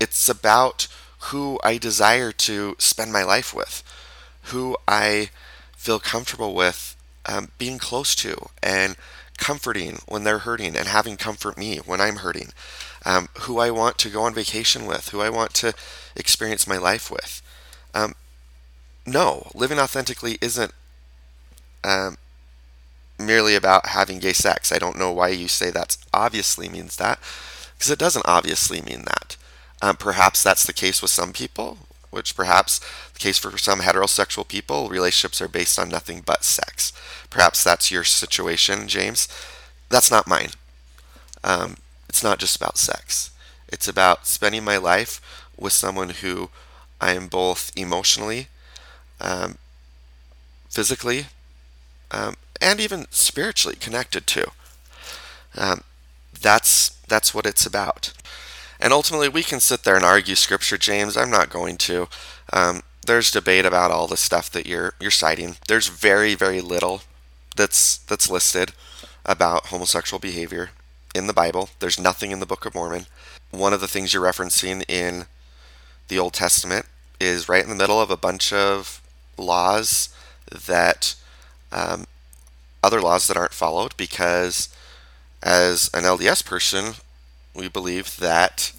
it's 0.00 0.28
about 0.28 0.86
who 1.30 1.58
I 1.64 1.78
desire 1.78 2.32
to 2.32 2.76
spend 2.78 3.12
my 3.12 3.22
life 3.22 3.52
with, 3.54 3.82
who 4.44 4.76
I 4.86 5.30
feel 5.76 5.98
comfortable 5.98 6.54
with 6.54 6.96
um, 7.26 7.50
being 7.58 7.78
close 7.78 8.14
to 8.16 8.48
and 8.62 8.96
comforting 9.36 9.98
when 10.06 10.24
they're 10.24 10.40
hurting 10.40 10.76
and 10.76 10.88
having 10.88 11.16
comfort 11.16 11.56
me 11.56 11.78
when 11.78 12.00
I'm 12.00 12.16
hurting, 12.16 12.50
um, 13.04 13.28
who 13.40 13.58
I 13.58 13.70
want 13.70 13.98
to 13.98 14.10
go 14.10 14.22
on 14.22 14.34
vacation 14.34 14.86
with, 14.86 15.08
who 15.08 15.20
I 15.20 15.30
want 15.30 15.54
to 15.54 15.74
experience 16.16 16.66
my 16.66 16.76
life 16.76 17.10
with. 17.10 17.42
Um, 17.94 18.14
no, 19.06 19.50
living 19.54 19.78
authentically 19.78 20.38
isn't 20.40 20.72
um, 21.84 22.18
merely 23.18 23.54
about 23.54 23.86
having 23.86 24.18
gay 24.18 24.32
sex. 24.32 24.72
I 24.72 24.78
don't 24.78 24.98
know 24.98 25.12
why 25.12 25.28
you 25.28 25.48
say 25.48 25.70
that 25.70 25.96
obviously 26.12 26.68
means 26.68 26.96
that 26.96 27.18
because 27.78 27.92
it 27.92 27.98
doesn't 27.98 28.26
obviously 28.26 28.82
mean 28.82 29.04
that. 29.04 29.36
Um, 29.80 29.96
perhaps 29.96 30.42
that's 30.42 30.66
the 30.66 30.72
case 30.72 31.00
with 31.00 31.12
some 31.12 31.32
people, 31.32 31.78
which 32.10 32.34
perhaps 32.34 32.80
the 33.12 33.20
case 33.20 33.38
for 33.38 33.56
some 33.56 33.80
heterosexual 33.80 34.46
people, 34.46 34.88
relationships 34.88 35.40
are 35.40 35.48
based 35.48 35.78
on 35.78 35.88
nothing 35.88 36.22
but 36.26 36.42
sex. 36.42 36.92
Perhaps 37.30 37.62
that's 37.62 37.90
your 37.90 38.02
situation, 38.02 38.88
James. 38.88 39.28
That's 39.88 40.10
not 40.10 40.26
mine. 40.26 40.50
Um, 41.44 41.76
it's 42.08 42.24
not 42.24 42.38
just 42.38 42.56
about 42.56 42.76
sex. 42.76 43.30
It's 43.68 43.86
about 43.86 44.26
spending 44.26 44.64
my 44.64 44.76
life 44.76 45.20
with 45.56 45.72
someone 45.72 46.10
who 46.10 46.50
I 47.00 47.12
am 47.12 47.28
both 47.28 47.70
emotionally, 47.76 48.48
um, 49.20 49.58
physically, 50.68 51.26
um, 52.10 52.36
and 52.60 52.80
even 52.80 53.06
spiritually 53.10 53.76
connected 53.78 54.26
to. 54.28 54.50
Um, 55.56 55.82
that's 56.38 56.90
that's 57.08 57.34
what 57.34 57.46
it's 57.46 57.66
about. 57.66 58.12
And 58.80 58.92
ultimately, 58.92 59.28
we 59.28 59.42
can 59.42 59.60
sit 59.60 59.82
there 59.82 59.96
and 59.96 60.04
argue 60.04 60.34
Scripture, 60.34 60.78
James. 60.78 61.16
I'm 61.16 61.30
not 61.30 61.50
going 61.50 61.76
to. 61.78 62.08
Um, 62.52 62.82
there's 63.06 63.30
debate 63.30 63.64
about 63.64 63.90
all 63.90 64.06
the 64.06 64.16
stuff 64.16 64.50
that 64.50 64.66
you're 64.66 64.94
you're 65.00 65.10
citing. 65.10 65.56
There's 65.66 65.88
very 65.88 66.34
very 66.34 66.60
little 66.60 67.02
that's 67.56 67.98
that's 67.98 68.30
listed 68.30 68.72
about 69.24 69.66
homosexual 69.66 70.18
behavior 70.20 70.70
in 71.14 71.26
the 71.26 71.32
Bible. 71.32 71.70
There's 71.80 71.98
nothing 71.98 72.30
in 72.30 72.40
the 72.40 72.46
Book 72.46 72.64
of 72.64 72.74
Mormon. 72.74 73.06
One 73.50 73.72
of 73.72 73.80
the 73.80 73.88
things 73.88 74.12
you're 74.12 74.22
referencing 74.22 74.84
in 74.88 75.26
the 76.08 76.18
Old 76.18 76.34
Testament 76.34 76.86
is 77.18 77.48
right 77.48 77.62
in 77.62 77.70
the 77.70 77.74
middle 77.74 78.00
of 78.00 78.10
a 78.10 78.16
bunch 78.16 78.52
of 78.52 79.02
laws 79.36 80.10
that 80.66 81.14
um, 81.72 82.06
other 82.82 83.00
laws 83.00 83.26
that 83.26 83.36
aren't 83.36 83.52
followed 83.52 83.96
because 83.96 84.68
as 85.42 85.90
an 85.94 86.04
LDS 86.04 86.44
person, 86.44 86.94
we 87.54 87.68
believe 87.68 88.16
that 88.18 88.72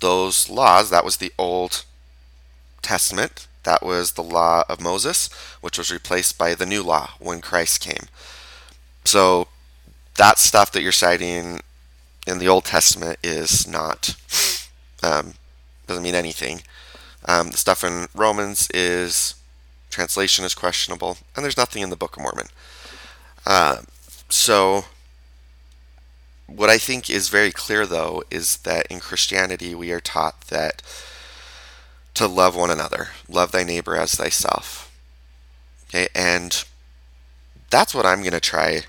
those 0.00 0.48
laws, 0.48 0.90
that 0.90 1.04
was 1.04 1.16
the 1.16 1.32
old 1.38 1.84
Testament, 2.82 3.46
that 3.62 3.82
was 3.82 4.12
the 4.12 4.22
law 4.22 4.64
of 4.68 4.80
Moses, 4.80 5.32
which 5.60 5.78
was 5.78 5.90
replaced 5.90 6.36
by 6.36 6.54
the 6.54 6.66
new 6.66 6.82
law 6.82 7.12
when 7.18 7.40
Christ 7.40 7.80
came. 7.80 8.08
So 9.04 9.48
that 10.16 10.38
stuff 10.38 10.70
that 10.72 10.82
you're 10.82 10.92
citing 10.92 11.60
in 12.26 12.38
the 12.38 12.48
Old 12.48 12.64
Testament 12.64 13.18
is 13.22 13.66
not 13.66 14.16
um, 15.02 15.34
doesn't 15.86 16.02
mean 16.02 16.14
anything. 16.14 16.62
Um, 17.26 17.50
the 17.50 17.56
stuff 17.56 17.84
in 17.84 18.06
Romans 18.14 18.68
is 18.72 19.34
translation 19.90 20.44
is 20.44 20.54
questionable, 20.54 21.18
and 21.34 21.44
there's 21.44 21.56
nothing 21.56 21.82
in 21.82 21.90
the 21.90 21.96
Book 21.96 22.16
of 22.16 22.22
Mormon. 22.22 22.48
Uh, 23.46 23.78
so, 24.28 24.84
what 26.46 26.70
I 26.70 26.78
think 26.78 27.08
is 27.08 27.28
very 27.28 27.50
clear, 27.50 27.86
though, 27.86 28.22
is 28.30 28.58
that 28.58 28.86
in 28.86 29.00
Christianity 29.00 29.74
we 29.74 29.90
are 29.92 30.00
taught 30.00 30.42
that 30.42 30.82
to 32.14 32.26
love 32.26 32.54
one 32.54 32.70
another, 32.70 33.08
love 33.28 33.52
thy 33.52 33.64
neighbor 33.64 33.96
as 33.96 34.14
thyself. 34.14 34.92
Okay, 35.88 36.08
and 36.14 36.64
that's 37.70 37.94
what 37.94 38.06
I'm 38.06 38.20
going 38.20 38.32
to 38.32 38.40
try 38.40 38.82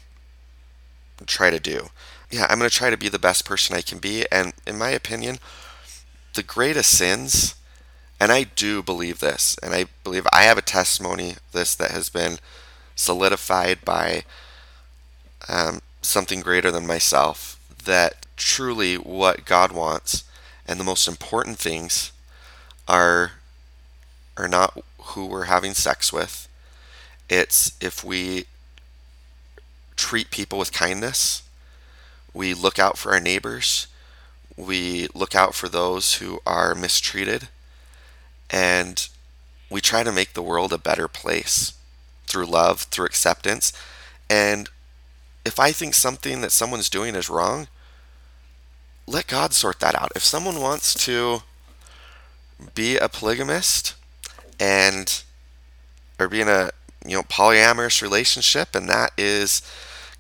try 1.26 1.50
to 1.50 1.60
do. 1.60 1.90
Yeah, 2.30 2.46
I'm 2.50 2.60
going 2.60 2.70
to 2.70 2.76
try 2.76 2.90
to 2.90 2.98
be 2.98 3.10
the 3.10 3.18
best 3.18 3.46
person 3.46 3.76
I 3.76 3.82
can 3.82 4.00
be, 4.00 4.26
and 4.32 4.54
in 4.68 4.78
my 4.78 4.90
opinion, 4.90 5.38
the 6.34 6.44
greatest 6.44 6.96
sins, 6.96 7.56
and 8.20 8.32
I 8.32 8.44
do 8.44 8.84
believe 8.84 9.20
this, 9.20 9.56
and 9.64 9.74
I 9.74 9.86
believe 10.04 10.28
I 10.34 10.44
have 10.44 10.58
a 10.58 10.62
testimony 10.62 11.36
this 11.54 11.74
that 11.76 11.92
has 11.92 12.10
been 12.10 12.38
solidified 12.96 13.86
by 13.86 14.24
um, 15.48 15.82
something 16.08 16.42
greater 16.42 16.72
than 16.72 16.88
myself. 16.88 17.60
That 17.84 18.26
truly 18.38 18.96
what 18.96 19.46
God 19.46 19.72
wants 19.72 20.24
and 20.68 20.80
the 20.80 20.84
most 20.84 21.08
important 21.08 21.58
things 21.58 22.12
are 22.88 23.34
are 24.38 24.48
not 24.48 24.78
who 25.00 25.26
we're 25.26 25.46
having 25.46 25.74
sex 25.74 26.12
with. 26.12 26.48
It's 27.30 27.72
if 27.80 28.04
we 28.04 28.46
treat 29.96 30.30
people 30.30 30.60
with 30.60 30.74
kindness, 30.74 31.42
we 32.34 32.54
look 32.54 32.78
out 32.78 32.98
for 32.98 33.14
our 33.14 33.20
neighbors, 33.20 33.88
we 34.58 35.08
look 35.14 35.36
out 35.36 35.56
for 35.56 35.70
those 35.70 36.16
who 36.16 36.40
are 36.46 36.76
mistreated, 36.76 37.48
and 38.50 39.08
we 39.70 39.80
try 39.80 40.04
to 40.04 40.12
make 40.12 40.34
the 40.34 40.42
world 40.42 40.74
a 40.74 40.78
better 40.78 41.08
place 41.08 41.74
through 42.28 42.46
love, 42.46 42.82
through 42.84 43.06
acceptance. 43.06 43.72
And 44.30 44.70
if 45.46 45.60
I 45.60 45.72
think 45.72 45.94
something 45.94 46.42
that 46.42 46.52
someone's 46.52 46.90
doing 46.90 47.16
is 47.16 47.30
wrong, 47.30 47.68
let 49.08 49.28
God 49.28 49.54
sort 49.54 49.80
that 49.80 49.96
out. 49.96 50.12
If 50.16 50.24
someone 50.24 50.60
wants 50.60 50.94
to 51.06 51.44
be 52.74 52.98
a 52.98 53.08
polygamist 53.08 53.96
and 54.60 55.24
or 56.20 56.28
be 56.28 56.42
in 56.42 56.48
a 56.48 56.72
you 57.06 57.16
know 57.16 57.24
polyamorous 57.24 58.02
relationship 58.02 58.74
and 58.74 58.90
that 58.90 59.12
is 59.18 59.62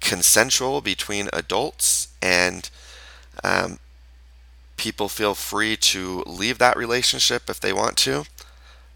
consensual 0.01 0.81
between 0.81 1.29
adults 1.33 2.09
and 2.21 2.69
um, 3.43 3.79
people 4.77 5.09
feel 5.09 5.33
free 5.33 5.75
to 5.77 6.23
leave 6.27 6.57
that 6.59 6.77
relationship 6.77 7.49
if 7.49 7.59
they 7.59 7.73
want 7.73 7.97
to, 7.97 8.25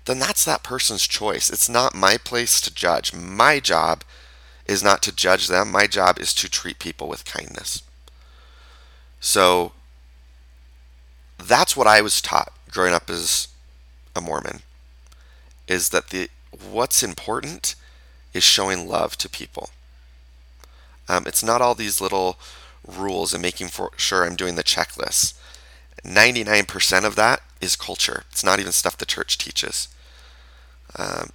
then 0.05 0.19
that's 0.19 0.45
that 0.45 0.63
person's 0.63 1.07
choice. 1.07 1.49
It's 1.49 1.69
not 1.69 1.95
my 1.95 2.17
place 2.17 2.61
to 2.61 2.73
judge. 2.73 3.13
My 3.13 3.59
job 3.59 4.03
is 4.69 4.83
not 4.83 5.01
to 5.01 5.11
judge 5.11 5.47
them. 5.47 5.71
My 5.71 5.87
job 5.87 6.19
is 6.19 6.31
to 6.35 6.49
treat 6.49 6.77
people 6.77 7.07
with 7.07 7.25
kindness. 7.25 7.81
So 9.19 9.71
that's 11.39 11.75
what 11.75 11.87
I 11.87 12.01
was 12.01 12.21
taught 12.21 12.53
growing 12.69 12.93
up 12.93 13.09
as 13.09 13.47
a 14.15 14.21
Mormon 14.21 14.61
is 15.67 15.89
that 15.89 16.09
the 16.09 16.29
what's 16.71 17.01
important 17.01 17.73
is 18.33 18.43
showing 18.43 18.87
love 18.87 19.17
to 19.17 19.27
people. 19.27 19.71
Um, 21.07 21.23
it's 21.25 21.43
not 21.43 21.61
all 21.61 21.73
these 21.73 21.99
little 21.99 22.37
rules 22.87 23.33
and 23.33 23.41
making 23.41 23.69
for 23.69 23.89
sure 23.97 24.23
I'm 24.23 24.35
doing 24.35 24.53
the 24.53 24.63
checklist. 24.63 25.33
99% 26.03 27.05
of 27.05 27.15
that 27.15 27.41
is 27.59 27.75
culture. 27.75 28.23
It's 28.31 28.43
not 28.43 28.59
even 28.59 28.71
stuff 28.71 28.97
the 28.97 29.05
church 29.05 29.37
teaches. 29.39 29.87
Um, 30.95 31.31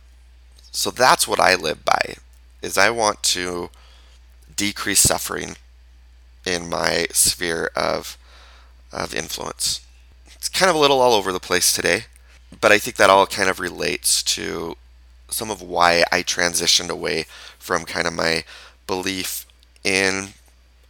so 0.71 0.91
that's 0.91 1.27
what 1.27 1.41
I 1.41 1.57
live 1.57 1.85
by. 1.85 2.17
Is 2.65 2.79
I 2.79 2.89
want 2.89 3.23
to 3.35 3.69
decrease 4.57 5.01
suffering 5.01 5.57
in 6.47 6.71
my 6.71 7.07
sphere 7.13 7.71
of 7.77 8.17
of 8.91 9.15
influence. 9.15 9.81
It's 10.35 10.49
kind 10.49 10.71
of 10.71 10.77
a 10.77 10.79
little 10.79 11.01
all 11.01 11.13
over 11.13 11.31
the 11.31 11.41
place 11.41 11.75
today, 11.75 12.05
but 12.61 12.73
I 12.73 12.79
think 12.79 12.97
that 12.97 13.11
all 13.11 13.27
kind 13.27 13.51
of 13.51 13.61
relates 13.61 14.23
to 14.23 14.77
some 15.29 15.51
of 15.51 15.61
why 15.61 16.05
I 16.11 16.23
transitioned 16.23 16.89
away 16.89 17.27
from 17.59 17.85
kind 17.85 18.07
of 18.07 18.15
my 18.15 18.45
belief 18.87 19.47
in 19.83 20.29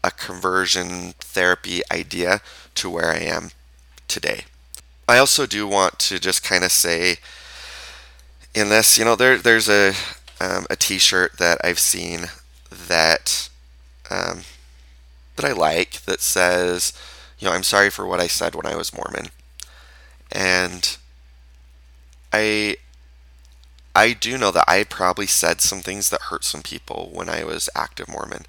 a 0.05 0.11
conversion 0.11 1.15
therapy 1.19 1.81
idea 1.91 2.41
to 2.77 2.91
where 2.91 3.11
I 3.11 3.19
am 3.19 3.51
today. 4.07 4.45
I 5.09 5.19
also 5.19 5.47
do 5.47 5.67
want 5.67 5.99
to 6.01 6.21
just 6.21 6.45
kind 6.45 6.63
of 6.63 6.71
say 6.71 7.17
in 8.55 8.69
this, 8.69 8.97
you 8.97 9.05
know, 9.05 9.17
there 9.17 9.39
there's 9.39 9.69
a 9.69 9.95
um, 10.41 10.67
a 10.71 10.77
T-shirt 10.77 11.39
that 11.39 11.59
I've 11.65 11.79
seen 11.79 12.27
that 12.89 13.49
um, 14.11 14.43
that 15.37 15.45
I 15.45 15.53
like 15.53 16.03
that 16.03 16.21
says, 16.21 16.93
you 17.39 17.49
know, 17.49 17.55
I'm 17.55 17.63
sorry 17.63 17.91
for 17.91 18.07
what 18.07 18.21
I 18.21 18.27
said 18.27 18.55
when 18.55 18.67
I 18.67 18.77
was 18.77 18.95
Mormon, 18.95 19.29
and 20.31 20.97
I 22.33 22.77
I 23.95 24.13
do 24.13 24.37
know 24.37 24.51
that 24.51 24.65
I 24.69 24.85
probably 24.85 25.27
said 25.27 25.61
some 25.61 25.81
things 25.81 26.11
that 26.11 26.23
hurt 26.23 26.45
some 26.45 26.63
people 26.63 27.11
when 27.13 27.29
I 27.29 27.45
was 27.45 27.69
active 27.77 28.09
Mormon, 28.09 28.45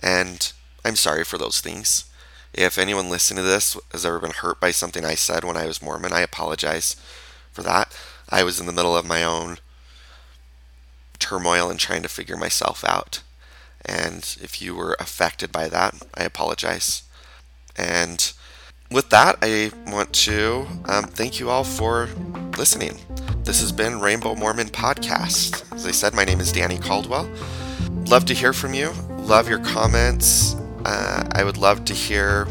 and 0.00 0.52
I'm 0.84 0.96
sorry 0.96 1.24
for 1.24 1.38
those 1.38 1.60
things. 1.60 2.04
If 2.52 2.78
anyone 2.78 3.10
listening 3.10 3.44
to 3.44 3.48
this 3.48 3.76
has 3.92 4.04
ever 4.04 4.18
been 4.18 4.32
hurt 4.32 4.58
by 4.60 4.70
something 4.72 5.04
I 5.04 5.14
said 5.14 5.44
when 5.44 5.56
I 5.56 5.66
was 5.66 5.82
Mormon, 5.82 6.12
I 6.12 6.20
apologize 6.20 6.96
for 7.52 7.62
that. 7.62 7.96
I 8.28 8.42
was 8.42 8.58
in 8.58 8.66
the 8.66 8.72
middle 8.72 8.96
of 8.96 9.06
my 9.06 9.22
own 9.22 9.58
turmoil 11.18 11.70
and 11.70 11.78
trying 11.78 12.02
to 12.02 12.08
figure 12.08 12.36
myself 12.36 12.84
out. 12.84 13.22
And 13.84 14.36
if 14.40 14.60
you 14.60 14.74
were 14.74 14.96
affected 14.98 15.52
by 15.52 15.68
that, 15.68 15.94
I 16.14 16.24
apologize. 16.24 17.02
And 17.76 18.32
with 18.90 19.10
that, 19.10 19.36
I 19.42 19.70
want 19.86 20.12
to 20.14 20.66
um, 20.86 21.04
thank 21.04 21.38
you 21.38 21.50
all 21.50 21.64
for 21.64 22.08
listening. 22.56 22.98
This 23.44 23.60
has 23.60 23.72
been 23.72 24.00
Rainbow 24.00 24.34
Mormon 24.34 24.68
Podcast. 24.68 25.72
As 25.74 25.86
I 25.86 25.92
said, 25.92 26.14
my 26.14 26.24
name 26.24 26.40
is 26.40 26.52
Danny 26.52 26.78
Caldwell. 26.78 27.30
Love 28.06 28.24
to 28.26 28.34
hear 28.34 28.52
from 28.52 28.74
you. 28.74 28.90
Love 29.18 29.48
your 29.48 29.60
comments 29.60 30.56
uh, 30.84 31.22
I 31.32 31.44
would 31.44 31.58
love 31.58 31.84
to 31.86 31.94
hear 31.94 32.46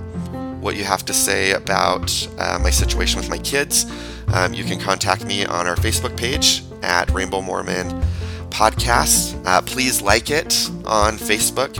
what 0.61 0.75
you 0.75 0.83
have 0.83 1.03
to 1.05 1.13
say 1.13 1.51
about 1.51 2.27
uh, 2.37 2.59
my 2.61 2.69
situation 2.69 3.19
with 3.19 3.29
my 3.29 3.37
kids. 3.39 3.85
Um, 4.27 4.53
you 4.53 4.63
can 4.63 4.79
contact 4.79 5.25
me 5.25 5.45
on 5.45 5.67
our 5.67 5.75
Facebook 5.75 6.17
page 6.17 6.63
at 6.83 7.09
Rainbow 7.11 7.41
Mormon 7.41 7.89
Podcast. 8.57 9.39
Uh, 9.45 9.61
please 9.61 10.01
like 10.01 10.31
it 10.31 10.67
on 10.83 11.15
Facebook. 11.17 11.77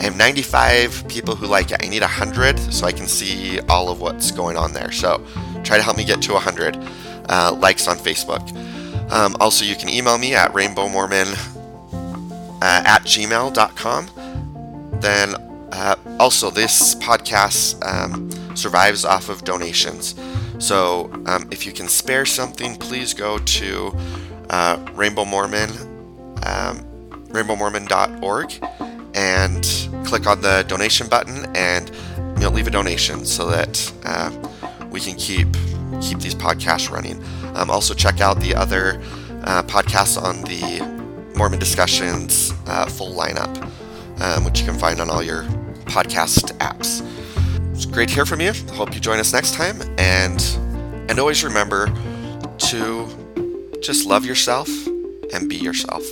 I 0.00 0.04
have 0.04 0.16
95 0.16 1.06
people 1.08 1.36
who 1.36 1.46
like 1.46 1.72
it. 1.72 1.84
I 1.84 1.88
need 1.88 2.00
100 2.00 2.58
so 2.72 2.86
I 2.86 2.92
can 2.92 3.06
see 3.06 3.60
all 3.68 3.90
of 3.90 4.00
what's 4.00 4.30
going 4.30 4.56
on 4.56 4.72
there. 4.72 4.90
So 4.92 5.22
try 5.62 5.76
to 5.76 5.82
help 5.82 5.98
me 5.98 6.04
get 6.04 6.22
to 6.22 6.32
100 6.32 6.78
uh, 7.28 7.54
likes 7.60 7.86
on 7.86 7.98
Facebook. 7.98 8.40
Um, 9.12 9.36
also, 9.40 9.66
you 9.66 9.76
can 9.76 9.90
email 9.90 10.16
me 10.16 10.34
at 10.34 10.52
rainbowmormon 10.52 11.34
uh, 12.62 12.82
at 12.86 13.02
gmail.com. 13.02 15.00
Then 15.00 15.34
uh, 15.70 15.96
also, 16.18 16.50
this 16.50 16.94
podcast 16.94 17.84
um, 17.86 18.56
survives 18.56 19.04
off 19.04 19.28
of 19.28 19.44
donations. 19.44 20.14
So, 20.60 21.10
um, 21.26 21.46
if 21.50 21.66
you 21.66 21.72
can 21.72 21.88
spare 21.88 22.24
something, 22.24 22.74
please 22.76 23.12
go 23.12 23.36
to 23.36 23.94
uh, 24.48 24.78
Rainbow 24.94 25.26
Mormon, 25.26 25.95
um, 26.44 26.80
rainbowmormon.org, 27.28 28.60
and 29.14 30.06
click 30.06 30.26
on 30.26 30.40
the 30.40 30.64
donation 30.68 31.08
button, 31.08 31.46
and 31.56 31.90
you 32.16 32.42
know, 32.42 32.50
leave 32.50 32.66
a 32.66 32.70
donation 32.70 33.24
so 33.24 33.46
that 33.46 33.92
uh, 34.04 34.30
we 34.90 35.00
can 35.00 35.16
keep 35.16 35.48
keep 36.00 36.18
these 36.18 36.34
podcasts 36.34 36.90
running. 36.90 37.22
Um, 37.54 37.70
also, 37.70 37.94
check 37.94 38.20
out 38.20 38.40
the 38.40 38.54
other 38.54 39.00
uh, 39.44 39.62
podcasts 39.62 40.20
on 40.20 40.42
the 40.42 41.34
Mormon 41.36 41.58
Discussions 41.58 42.52
uh, 42.66 42.86
full 42.86 43.14
lineup 43.14 43.66
um, 44.20 44.44
which 44.44 44.60
you 44.60 44.66
can 44.66 44.78
find 44.78 45.00
on 45.00 45.10
all 45.10 45.22
your 45.22 45.42
podcast 45.84 46.56
apps. 46.58 47.02
It's 47.72 47.86
great 47.86 48.08
to 48.08 48.14
hear 48.14 48.26
from 48.26 48.40
you. 48.40 48.52
Hope 48.72 48.94
you 48.94 49.00
join 49.00 49.18
us 49.18 49.32
next 49.32 49.54
time, 49.54 49.80
and 49.98 50.40
and 51.08 51.18
always 51.18 51.44
remember 51.44 51.86
to 52.58 53.06
just 53.80 54.06
love 54.06 54.24
yourself 54.24 54.68
and 55.32 55.48
be 55.48 55.56
yourself. 55.56 56.04